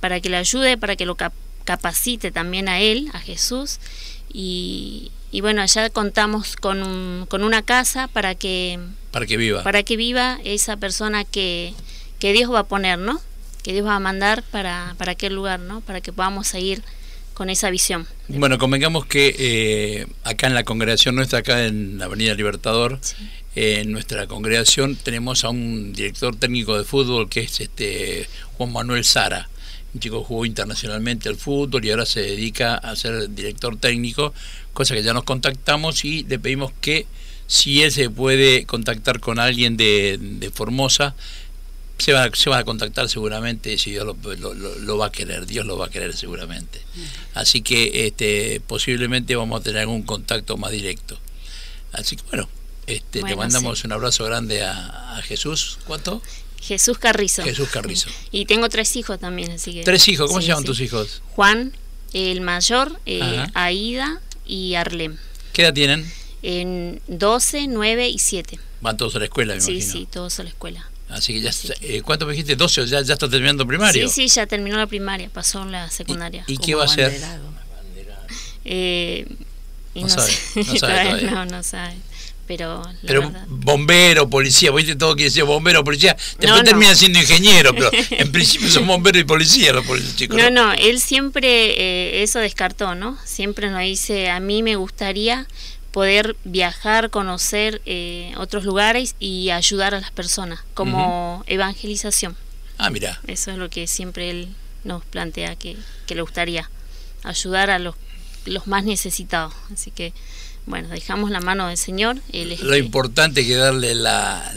para 0.00 0.20
que 0.20 0.28
le 0.28 0.36
ayude, 0.36 0.76
para 0.76 0.94
que 0.96 1.06
lo 1.06 1.14
capte 1.14 1.45
capacite 1.66 2.30
también 2.30 2.70
a 2.70 2.80
él, 2.80 3.10
a 3.12 3.18
Jesús. 3.18 3.78
Y, 4.32 5.10
bueno, 5.42 5.60
allá 5.60 5.90
contamos 5.90 6.56
con, 6.56 7.26
con 7.28 7.44
una 7.44 7.60
casa 7.60 8.08
para 8.08 8.34
que, 8.34 8.78
para 9.10 9.26
que 9.26 9.36
viva. 9.36 9.62
Para 9.62 9.82
que 9.82 9.98
viva 9.98 10.38
esa 10.44 10.78
persona 10.78 11.24
que, 11.24 11.74
que 12.18 12.32
Dios 12.32 12.50
va 12.50 12.60
a 12.60 12.64
poner, 12.64 12.98
¿no? 12.98 13.20
Que 13.62 13.74
Dios 13.74 13.86
va 13.86 13.96
a 13.96 14.00
mandar 14.00 14.42
para, 14.42 14.94
para 14.96 15.12
aquel 15.12 15.34
lugar, 15.34 15.60
¿no? 15.60 15.82
Para 15.82 16.00
que 16.00 16.12
podamos 16.12 16.46
seguir 16.46 16.82
con 17.34 17.50
esa 17.50 17.68
visión. 17.68 18.06
Bueno, 18.28 18.56
convengamos 18.56 19.04
que 19.04 19.36
eh, 19.38 20.06
acá 20.24 20.46
en 20.46 20.54
la 20.54 20.64
congregación 20.64 21.16
nuestra, 21.16 21.40
acá 21.40 21.66
en 21.66 21.98
la 21.98 22.06
Avenida 22.06 22.32
Libertador, 22.32 22.98
en 23.54 23.92
nuestra 23.92 24.26
congregación 24.26 24.96
tenemos 24.96 25.44
a 25.44 25.50
un 25.50 25.92
director 25.92 26.34
técnico 26.36 26.78
de 26.78 26.84
fútbol 26.84 27.28
que 27.28 27.40
es 27.40 27.60
este 27.60 28.26
Juan 28.56 28.72
Manuel 28.72 29.04
Sara 29.04 29.50
un 29.96 30.00
chico 30.00 30.22
jugó 30.22 30.44
internacionalmente 30.44 31.28
al 31.28 31.36
fútbol 31.36 31.84
y 31.84 31.90
ahora 31.90 32.06
se 32.06 32.20
dedica 32.20 32.74
a 32.74 32.94
ser 32.96 33.34
director 33.34 33.76
técnico, 33.76 34.32
cosa 34.72 34.94
que 34.94 35.02
ya 35.02 35.12
nos 35.12 35.24
contactamos 35.24 36.04
y 36.04 36.22
le 36.24 36.38
pedimos 36.38 36.72
que 36.80 37.06
si 37.46 37.82
él 37.82 37.90
se 37.92 38.10
puede 38.10 38.66
contactar 38.66 39.20
con 39.20 39.38
alguien 39.38 39.76
de, 39.76 40.50
Formosa, 40.52 41.14
se 41.98 42.12
va, 42.12 42.28
se 42.34 42.50
va 42.50 42.58
a 42.58 42.64
contactar 42.64 43.08
seguramente 43.08 43.78
si 43.78 43.92
Dios 43.92 44.04
lo, 44.04 44.98
va 44.98 45.06
a 45.06 45.12
querer, 45.12 45.46
Dios 45.46 45.64
lo 45.64 45.78
va 45.78 45.86
a 45.86 45.90
querer 45.90 46.14
seguramente. 46.14 46.80
Así 47.34 47.62
que 47.62 48.06
este, 48.06 48.60
posiblemente 48.66 49.34
vamos 49.34 49.60
a 49.60 49.64
tener 49.64 49.80
algún 49.80 50.02
contacto 50.02 50.58
más 50.58 50.72
directo. 50.72 51.18
Así 51.92 52.16
que 52.16 52.22
bueno, 52.28 52.48
este, 52.86 53.22
le 53.22 53.34
mandamos 53.34 53.82
un 53.84 53.92
abrazo 53.92 54.24
grande 54.24 54.62
a, 54.62 55.16
a 55.16 55.22
Jesús. 55.22 55.78
¿Cuánto? 55.86 56.20
Jesús 56.60 56.98
Carrizo. 56.98 57.42
Jesús 57.42 57.68
Carrizo. 57.68 58.08
Y 58.30 58.46
tengo 58.46 58.68
tres 58.68 58.96
hijos 58.96 59.18
también, 59.18 59.52
así 59.52 59.72
que... 59.72 59.82
¿Tres 59.84 60.06
hijos? 60.08 60.28
¿Cómo 60.28 60.40
se 60.40 60.48
llaman 60.48 60.64
tus 60.64 60.80
hijos? 60.80 61.22
Juan, 61.34 61.72
el 62.12 62.40
mayor, 62.40 62.98
eh, 63.06 63.46
Aida 63.54 64.20
y 64.46 64.74
Arlem. 64.74 65.16
¿Qué 65.52 65.62
edad 65.62 65.74
tienen? 65.74 66.10
En 66.42 67.00
12, 67.08 67.66
9 67.68 68.08
y 68.08 68.18
7. 68.18 68.58
Van 68.80 68.96
todos 68.96 69.16
a 69.16 69.18
la 69.18 69.24
escuela, 69.24 69.54
me 69.54 69.60
sí, 69.60 69.72
imagino. 69.72 69.92
Sí, 69.92 70.08
todos 70.10 70.38
a 70.38 70.42
la 70.42 70.50
escuela. 70.50 70.90
Así 71.08 71.34
que 71.34 71.40
ya, 71.40 71.50
eh, 71.82 72.02
¿cuánto 72.02 72.26
me 72.26 72.32
dijiste? 72.32 72.58
¿12 72.58 72.86
ya, 72.86 73.00
ya 73.00 73.14
está 73.14 73.28
terminando 73.28 73.66
primario? 73.66 74.08
Sí, 74.08 74.28
sí, 74.28 74.34
ya 74.34 74.46
terminó 74.46 74.76
la 74.76 74.86
primaria, 74.86 75.30
pasó 75.30 75.64
la 75.64 75.88
secundaria. 75.90 76.44
¿Y, 76.48 76.58
qué 76.58 76.74
va 76.74 76.82
a 76.82 76.86
hacer? 76.86 77.20
Eh, 78.64 79.26
no, 79.94 80.08
sabe, 80.08 80.32
no 80.56 80.76
sabe 80.76 81.22
No, 81.22 81.46
no 81.46 81.62
sabe. 81.62 81.94
Pero, 82.46 82.82
pero 83.06 83.32
bombero, 83.48 84.30
policía, 84.30 84.70
viste 84.70 84.94
todo 84.96 85.16
que 85.16 85.24
decía 85.24 85.44
bombero, 85.44 85.82
policía, 85.82 86.16
después 86.38 86.64
termina 86.64 86.94
siendo 86.94 87.18
ingeniero, 87.18 87.74
pero 87.74 87.90
en 88.10 88.32
principio 88.32 88.68
son 88.70 88.86
bomberos 88.86 89.22
y 89.22 89.24
policía 89.24 89.72
los 89.72 89.84
chicos. 90.16 90.36
No, 90.36 90.50
no, 90.50 90.72
él 90.72 91.00
siempre 91.00 91.48
eh, 91.48 92.22
eso 92.22 92.38
descartó, 92.38 92.94
¿no? 92.94 93.18
Siempre 93.24 93.70
nos 93.70 93.80
dice, 93.80 94.30
a 94.30 94.40
mí 94.40 94.62
me 94.62 94.76
gustaría 94.76 95.46
poder 95.96 96.36
viajar, 96.44 97.08
conocer 97.08 97.80
eh, 97.86 98.34
otros 98.36 98.64
lugares 98.64 99.14
y 99.18 99.48
ayudar 99.48 99.94
a 99.94 100.00
las 100.00 100.10
personas, 100.10 100.60
como 100.74 101.42
evangelización. 101.46 102.36
Ah, 102.78 102.90
mira. 102.90 103.18
Eso 103.26 103.50
es 103.50 103.56
lo 103.56 103.70
que 103.70 103.86
siempre 103.86 104.28
él 104.28 104.48
nos 104.84 105.04
plantea 105.04 105.56
que, 105.56 105.76
que 106.06 106.14
le 106.14 106.20
gustaría, 106.20 106.70
ayudar 107.22 107.70
a 107.70 107.78
los, 107.78 107.94
los 108.44 108.66
más 108.66 108.84
necesitados. 108.84 109.54
Así 109.72 109.90
que 109.90 110.12
bueno, 110.66 110.88
dejamos 110.88 111.30
la 111.30 111.40
mano 111.40 111.68
del 111.68 111.78
Señor. 111.78 112.20
Lo 112.62 112.76
importante 112.76 113.42
es 113.42 113.46
que 113.46 113.54
darle 113.54 113.94
la, 113.94 114.52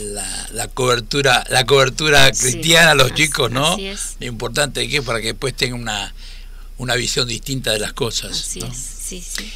la, 0.51 0.67
cobertura 0.67 1.43
la 1.49 1.67
cobertura 1.67 2.31
cristiana 2.31 2.91
a 2.91 2.95
los 2.95 3.13
chicos, 3.13 3.51
¿no? 3.51 3.77
Lo 3.77 4.25
importante 4.25 4.81
es 4.83 4.89
que 4.89 5.03
para 5.03 5.21
que 5.21 5.27
después 5.27 5.53
tengan 5.53 5.81
una, 5.81 6.13
una 6.79 6.95
visión 6.95 7.27
distinta 7.27 7.71
de 7.71 7.79
las 7.79 7.93
cosas. 7.93 8.31
Así 8.31 8.59
es, 8.59 8.75
sí, 8.75 9.21
sí. 9.21 9.51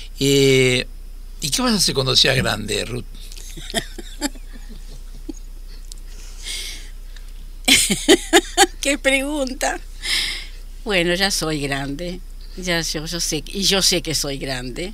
¿Y 1.42 1.50
qué 1.50 1.62
vas 1.62 1.74
a 1.74 1.78
hacer 1.78 1.96
cuando 1.96 2.16
seas 2.16 2.38
grande, 2.38 2.86
Ruth? 2.86 3.04
qué 8.82 9.00
pregunta. 9.00 9.80
Bueno, 10.86 11.16
ya 11.16 11.32
soy 11.32 11.62
grande. 11.62 12.20
Ya 12.58 12.82
yo, 12.82 13.08
yo 13.08 13.20
sé 13.20 13.44
y 13.48 13.64
yo 13.64 13.82
sé 13.82 14.04
que 14.04 14.14
soy 14.14 14.38
grande 14.38 14.94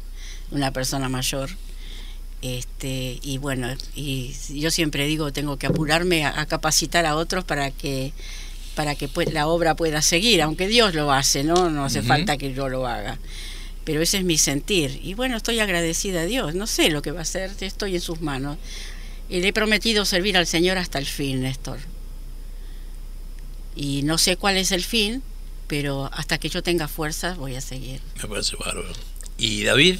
una 0.51 0.71
persona 0.71 1.09
mayor. 1.09 1.49
Este, 2.41 3.19
y 3.21 3.37
bueno, 3.37 3.67
y 3.95 4.33
yo 4.49 4.71
siempre 4.71 5.05
digo, 5.05 5.33
tengo 5.33 5.57
que 5.57 5.67
apurarme 5.67 6.25
a, 6.25 6.45
capacitar 6.45 7.05
a 7.05 7.15
otros 7.15 7.43
para 7.43 7.71
que 7.71 8.13
para 8.75 8.95
que 8.95 9.09
la 9.33 9.47
obra 9.47 9.75
pueda 9.75 10.01
seguir, 10.01 10.41
aunque 10.41 10.69
Dios 10.69 10.93
lo 10.93 11.11
hace, 11.11 11.43
¿no? 11.43 11.69
No 11.69 11.83
hace 11.83 12.01
falta 12.01 12.37
que 12.37 12.53
yo 12.53 12.69
lo 12.69 12.87
haga. 12.87 13.19
Pero 13.83 14.01
ese 14.01 14.19
es 14.19 14.23
mi 14.23 14.37
sentir. 14.37 15.01
Y 15.03 15.15
bueno, 15.15 15.35
estoy 15.35 15.59
agradecida 15.59 16.21
a 16.21 16.25
Dios. 16.25 16.55
No 16.55 16.65
sé 16.65 16.89
lo 16.89 17.01
que 17.01 17.11
va 17.11 17.19
a 17.19 17.23
hacer, 17.23 17.51
estoy 17.59 17.95
en 17.95 18.01
sus 18.01 18.21
manos. 18.21 18.57
Y 19.29 19.41
le 19.41 19.49
he 19.49 19.53
prometido 19.53 20.05
servir 20.05 20.37
al 20.37 20.47
Señor 20.47 20.77
hasta 20.77 20.97
el 20.97 21.07
fin, 21.07 21.41
Néstor. 21.41 21.79
Y 23.75 24.03
no 24.03 24.17
sé 24.17 24.37
cuál 24.37 24.55
es 24.55 24.71
el 24.71 24.83
fin, 24.83 25.23
pero 25.67 26.09
hasta 26.13 26.37
que 26.37 26.47
yo 26.47 26.63
tenga 26.63 26.87
fuerzas 26.87 27.37
voy 27.37 27.55
a 27.55 27.61
seguir. 27.61 27.99
Me 28.21 28.29
parece 28.29 28.55
bárbaro. 28.55 28.93
¿Y 29.37 29.63
David? 29.63 29.99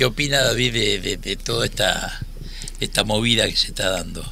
¿Qué 0.00 0.06
opina 0.06 0.40
David 0.42 1.02
de, 1.02 1.36
toda 1.36 1.66
esta, 1.66 2.22
esta 2.80 3.04
movida 3.04 3.46
que 3.46 3.54
se 3.54 3.66
está 3.66 3.90
dando? 3.90 4.24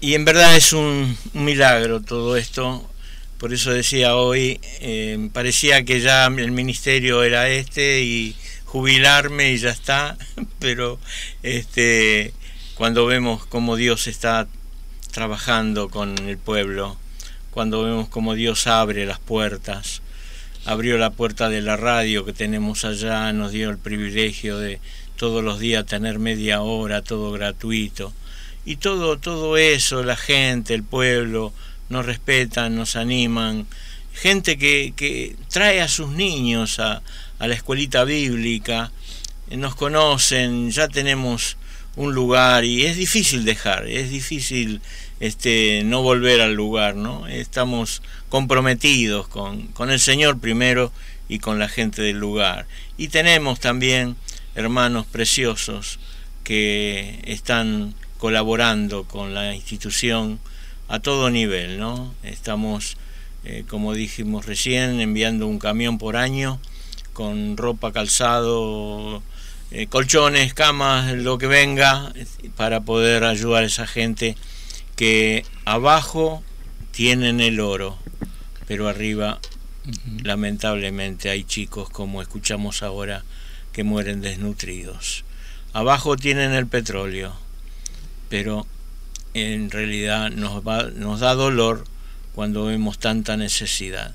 Y 0.00 0.14
en 0.14 0.24
verdad 0.24 0.54
es 0.54 0.72
un, 0.72 1.18
milagro 1.32 2.00
todo 2.00 2.36
esto. 2.36 2.88
Por 3.38 3.52
eso 3.52 3.72
decía 3.72 4.14
hoy, 4.14 4.60
eh, 4.78 5.28
parecía 5.32 5.84
que 5.84 6.00
ya 6.00 6.26
el 6.26 6.52
ministerio 6.52 7.24
era 7.24 7.48
este 7.48 8.02
y 8.02 8.36
jubilarme 8.64 9.50
y 9.50 9.58
ya 9.58 9.70
está, 9.70 10.16
pero 10.60 11.00
este, 11.42 12.32
cuando 12.76 13.06
vemos 13.06 13.46
cómo 13.46 13.74
Dios 13.74 14.06
está 14.06 14.46
trabajando 15.10 15.88
con 15.88 16.16
el 16.28 16.38
pueblo, 16.38 16.96
cuando 17.50 17.82
vemos 17.82 18.08
cómo 18.08 18.34
Dios 18.34 18.68
abre 18.68 19.04
las 19.04 19.18
puertas, 19.18 20.00
abrió 20.64 20.98
la 20.98 21.10
puerta 21.10 21.48
de 21.48 21.60
la 21.60 21.76
radio 21.76 22.24
que 22.24 22.32
tenemos 22.32 22.84
allá, 22.84 23.32
nos 23.32 23.52
dio 23.52 23.70
el 23.70 23.78
privilegio 23.78 24.58
de 24.58 24.80
todos 25.16 25.44
los 25.44 25.58
días 25.58 25.86
tener 25.86 26.18
media 26.18 26.62
hora, 26.62 27.02
todo 27.02 27.32
gratuito. 27.32 28.12
Y 28.64 28.76
todo, 28.76 29.18
todo 29.18 29.56
eso, 29.56 30.02
la 30.02 30.16
gente, 30.16 30.74
el 30.74 30.82
pueblo, 30.82 31.52
nos 31.90 32.06
respetan, 32.06 32.76
nos 32.76 32.96
animan. 32.96 33.66
Gente 34.14 34.56
que, 34.56 34.94
que 34.96 35.36
trae 35.50 35.82
a 35.82 35.88
sus 35.88 36.10
niños 36.10 36.78
a, 36.78 37.02
a 37.38 37.48
la 37.48 37.54
escuelita 37.54 38.04
bíblica, 38.04 38.90
nos 39.50 39.74
conocen, 39.74 40.70
ya 40.70 40.88
tenemos 40.88 41.58
un 41.96 42.14
lugar 42.14 42.64
y 42.64 42.86
es 42.86 42.96
difícil 42.96 43.44
dejar, 43.44 43.86
es 43.86 44.10
difícil 44.10 44.80
este, 45.20 45.82
no 45.84 46.02
volver 46.02 46.40
al 46.40 46.54
lugar, 46.54 46.96
¿no? 46.96 47.26
Estamos 47.26 48.02
comprometidos 48.28 49.28
con, 49.28 49.68
con 49.68 49.90
el 49.90 50.00
Señor 50.00 50.38
primero 50.38 50.92
y 51.28 51.38
con 51.38 51.58
la 51.58 51.68
gente 51.68 52.02
del 52.02 52.18
lugar. 52.18 52.66
Y 52.96 53.08
tenemos 53.08 53.60
también 53.60 54.16
hermanos 54.54 55.06
preciosos 55.06 55.98
que 56.42 57.20
están 57.24 57.94
colaborando 58.18 59.04
con 59.04 59.34
la 59.34 59.54
institución 59.54 60.38
a 60.88 61.00
todo 61.00 61.30
nivel, 61.30 61.78
¿no? 61.78 62.14
Estamos, 62.22 62.96
eh, 63.44 63.64
como 63.68 63.94
dijimos 63.94 64.46
recién, 64.46 65.00
enviando 65.00 65.46
un 65.46 65.58
camión 65.58 65.98
por 65.98 66.16
año 66.16 66.60
con 67.12 67.56
ropa, 67.56 67.92
calzado, 67.92 69.22
eh, 69.70 69.86
colchones, 69.86 70.52
camas, 70.52 71.12
lo 71.12 71.38
que 71.38 71.46
venga, 71.46 72.12
para 72.56 72.80
poder 72.80 73.24
ayudar 73.24 73.62
a 73.62 73.66
esa 73.66 73.86
gente 73.86 74.36
que 74.96 75.44
abajo 75.64 76.42
tienen 76.92 77.40
el 77.40 77.60
oro, 77.60 77.98
pero 78.66 78.88
arriba 78.88 79.40
lamentablemente 80.22 81.28
hay 81.28 81.44
chicos 81.44 81.90
como 81.90 82.22
escuchamos 82.22 82.82
ahora 82.82 83.24
que 83.72 83.84
mueren 83.84 84.20
desnutridos. 84.20 85.24
Abajo 85.72 86.16
tienen 86.16 86.52
el 86.52 86.66
petróleo, 86.66 87.34
pero 88.28 88.66
en 89.34 89.70
realidad 89.70 90.30
nos, 90.30 90.62
nos 90.94 91.20
da 91.20 91.34
dolor 91.34 91.84
cuando 92.34 92.66
vemos 92.66 92.98
tanta 92.98 93.36
necesidad. 93.36 94.14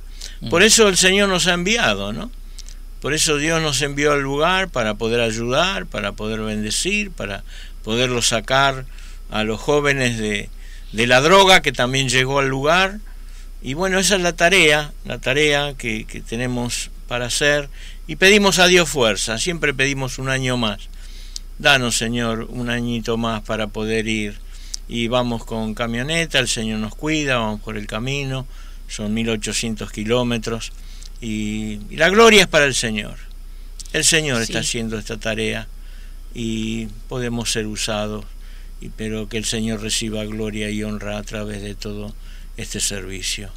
Por 0.49 0.63
eso 0.63 0.87
el 0.87 0.97
Señor 0.97 1.29
nos 1.29 1.47
ha 1.47 1.53
enviado, 1.53 2.13
¿no? 2.13 2.31
Por 3.01 3.13
eso 3.13 3.37
Dios 3.37 3.61
nos 3.61 3.81
envió 3.81 4.13
al 4.13 4.21
lugar 4.21 4.69
para 4.69 4.95
poder 4.95 5.21
ayudar, 5.21 5.85
para 5.85 6.13
poder 6.13 6.41
bendecir, 6.41 7.11
para 7.11 7.43
poderlo 7.83 8.21
sacar 8.21 8.85
a 9.29 9.43
los 9.43 9.59
jóvenes 9.59 10.17
de, 10.17 10.49
de 10.91 11.07
la 11.07 11.21
droga 11.21 11.61
que 11.61 11.71
también 11.71 12.09
llegó 12.09 12.39
al 12.39 12.49
lugar. 12.49 12.99
Y 13.61 13.73
bueno, 13.73 13.99
esa 13.99 14.15
es 14.15 14.21
la 14.21 14.33
tarea, 14.33 14.93
la 15.05 15.19
tarea 15.19 15.73
que, 15.77 16.05
tenemos 16.27 16.91
para 17.07 17.25
hacer. 17.25 17.69
Y 18.07 18.15
pedimos 18.15 18.59
a 18.59 18.67
Dios 18.67 18.89
fuerza, 18.89 19.37
siempre 19.37 19.73
pedimos 19.73 20.17
un 20.17 20.29
año 20.29 20.57
más. 20.57 20.89
Danos, 21.57 21.97
Señor, 21.97 22.47
un 22.49 22.69
añito 22.69 23.17
más 23.17 23.41
para 23.41 23.67
poder 23.67 24.07
ir. 24.07 24.39
Y 24.87 25.07
vamos 25.07 25.45
con 25.45 25.75
camioneta, 25.75 26.39
el 26.39 26.47
Señor 26.47 26.79
nos 26.79 26.95
cuida, 26.95 27.37
vamos 27.37 27.61
por 27.61 27.77
el 27.77 27.85
camino, 27.85 28.47
son 28.87 29.13
1800 29.13 29.91
kilómetros. 29.91 30.71
Y, 31.21 31.79
la 31.95 32.09
gloria 32.09 32.41
es 32.41 32.47
para 32.47 32.65
el 32.65 32.73
Señor. 32.73 33.17
El 33.91 34.03
Señor 34.03 34.41
está 34.41 34.59
haciendo 34.59 34.97
esta 34.97 35.17
tarea 35.17 35.67
y 36.33 36.87
podemos 37.07 37.51
ser 37.51 37.67
usados 37.67 38.25
pero 38.95 39.27
que 39.27 39.37
el 39.37 39.45
Señor 39.45 39.81
reciba 39.81 40.23
gloria 40.25 40.69
y 40.69 40.83
honra 40.83 41.17
a 41.17 41.23
través 41.23 41.61
de 41.61 41.75
todo 41.75 42.15
este 42.57 42.79
servicio. 42.79 43.51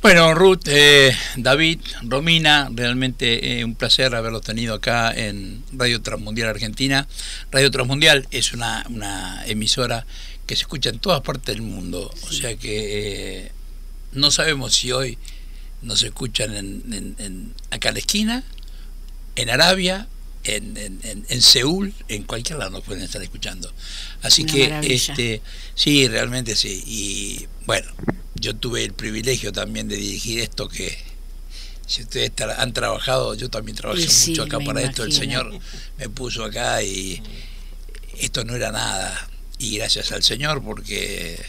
Bueno, 0.00 0.32
Ruth, 0.32 0.62
eh, 0.66 1.12
David, 1.36 1.80
Romina, 2.02 2.70
realmente 2.72 3.58
eh, 3.58 3.64
un 3.64 3.74
placer 3.74 4.14
haberlos 4.14 4.42
tenido 4.42 4.74
acá 4.74 5.12
en 5.12 5.64
Radio 5.72 6.00
Transmundial 6.00 6.48
Argentina. 6.48 7.08
Radio 7.50 7.70
Transmundial 7.72 8.28
es 8.30 8.52
una, 8.52 8.84
una 8.90 9.44
emisora 9.46 10.06
que 10.46 10.54
se 10.54 10.62
escucha 10.62 10.90
en 10.90 11.00
todas 11.00 11.20
partes 11.22 11.56
del 11.56 11.62
mundo, 11.62 12.10
o 12.22 12.32
sea 12.32 12.56
que 12.56 13.46
eh, 13.46 13.52
no 14.12 14.30
sabemos 14.30 14.74
si 14.74 14.92
hoy 14.92 15.18
nos 15.82 16.02
escuchan 16.02 16.56
en, 16.56 17.14
en, 17.18 17.54
acá 17.70 17.88
en 17.88 17.94
la 17.94 18.00
esquina, 18.00 18.44
en 19.36 19.50
Arabia, 19.50 20.06
en, 20.56 20.76
en, 20.76 21.26
en, 21.28 21.42
Seúl, 21.42 21.94
en 22.08 22.24
cualquier 22.24 22.58
lado 22.58 22.70
nos 22.70 22.84
pueden 22.84 23.02
estar 23.02 23.22
escuchando. 23.22 23.72
Así 24.22 24.44
que, 24.44 24.80
este, 24.82 25.42
sí, 25.74 26.08
realmente 26.08 26.56
sí. 26.56 26.82
Y 26.86 27.46
bueno, 27.66 27.90
yo 28.34 28.54
tuve 28.54 28.84
el 28.84 28.92
privilegio 28.92 29.52
también 29.52 29.88
de 29.88 29.96
dirigir 29.96 30.40
esto 30.40 30.68
que 30.68 30.98
si 31.86 32.02
ustedes 32.02 32.32
han 32.58 32.72
trabajado, 32.72 33.34
yo 33.34 33.48
también 33.48 33.76
trabajé 33.76 34.06
mucho 34.28 34.42
acá 34.42 34.58
para 34.60 34.82
esto, 34.82 35.04
el 35.04 35.12
Señor 35.12 35.58
me 35.96 36.08
puso 36.08 36.44
acá 36.44 36.82
y 36.82 37.22
esto 38.18 38.44
no 38.44 38.54
era 38.54 38.72
nada. 38.72 39.28
Y 39.58 39.78
gracias 39.78 40.12
al 40.12 40.22
Señor 40.22 40.62
porque 40.62 41.40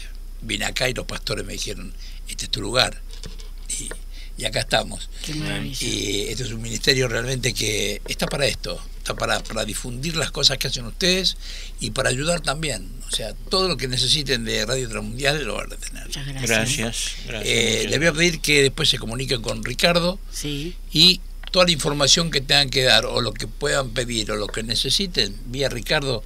vine 0.42 0.64
acá 0.64 0.88
y 0.88 0.94
los 0.94 1.06
pastores 1.06 1.44
me 1.44 1.52
dijeron, 1.52 1.92
este 2.26 2.44
es 2.44 2.50
tu 2.50 2.60
lugar. 2.60 3.00
Y, 3.78 3.88
y 4.40 4.46
acá 4.46 4.60
estamos. 4.60 5.10
Qué 5.22 5.34
maravilla. 5.34 5.86
Y 5.86 6.22
este 6.28 6.44
es 6.44 6.52
un 6.52 6.62
ministerio 6.62 7.08
realmente 7.08 7.52
que 7.52 8.00
está 8.08 8.26
para 8.26 8.46
esto, 8.46 8.82
está 8.96 9.14
para, 9.14 9.42
para 9.42 9.66
difundir 9.66 10.16
las 10.16 10.30
cosas 10.30 10.56
que 10.56 10.68
hacen 10.68 10.86
ustedes 10.86 11.36
y 11.78 11.90
para 11.90 12.08
ayudar 12.08 12.40
también. 12.40 12.90
O 13.06 13.10
sea, 13.14 13.34
todo 13.50 13.68
lo 13.68 13.76
que 13.76 13.86
necesiten 13.86 14.44
de 14.44 14.64
Radio 14.64 14.88
Transmundial 14.88 15.44
lo 15.44 15.56
van 15.56 15.72
a 15.72 15.76
tener. 15.76 16.04
Muchas 16.06 16.26
gracias. 16.26 16.48
Gracias. 16.48 17.12
gracias 17.26 17.54
Eh, 17.54 17.86
les 17.90 17.98
voy 17.98 18.08
a 18.08 18.12
pedir 18.14 18.40
que 18.40 18.62
después 18.62 18.88
se 18.88 18.98
comuniquen 18.98 19.42
con 19.42 19.62
Ricardo 19.62 20.18
Sí, 20.32 20.74
y 20.92 21.20
toda 21.50 21.66
la 21.66 21.72
información 21.72 22.30
que 22.30 22.40
tengan 22.40 22.70
que 22.70 22.84
dar 22.84 23.04
o 23.04 23.20
lo 23.20 23.34
que 23.34 23.46
puedan 23.46 23.90
pedir 23.90 24.30
o 24.30 24.36
lo 24.36 24.46
que 24.46 24.62
necesiten 24.62 25.36
vía 25.46 25.68
Ricardo 25.68 26.22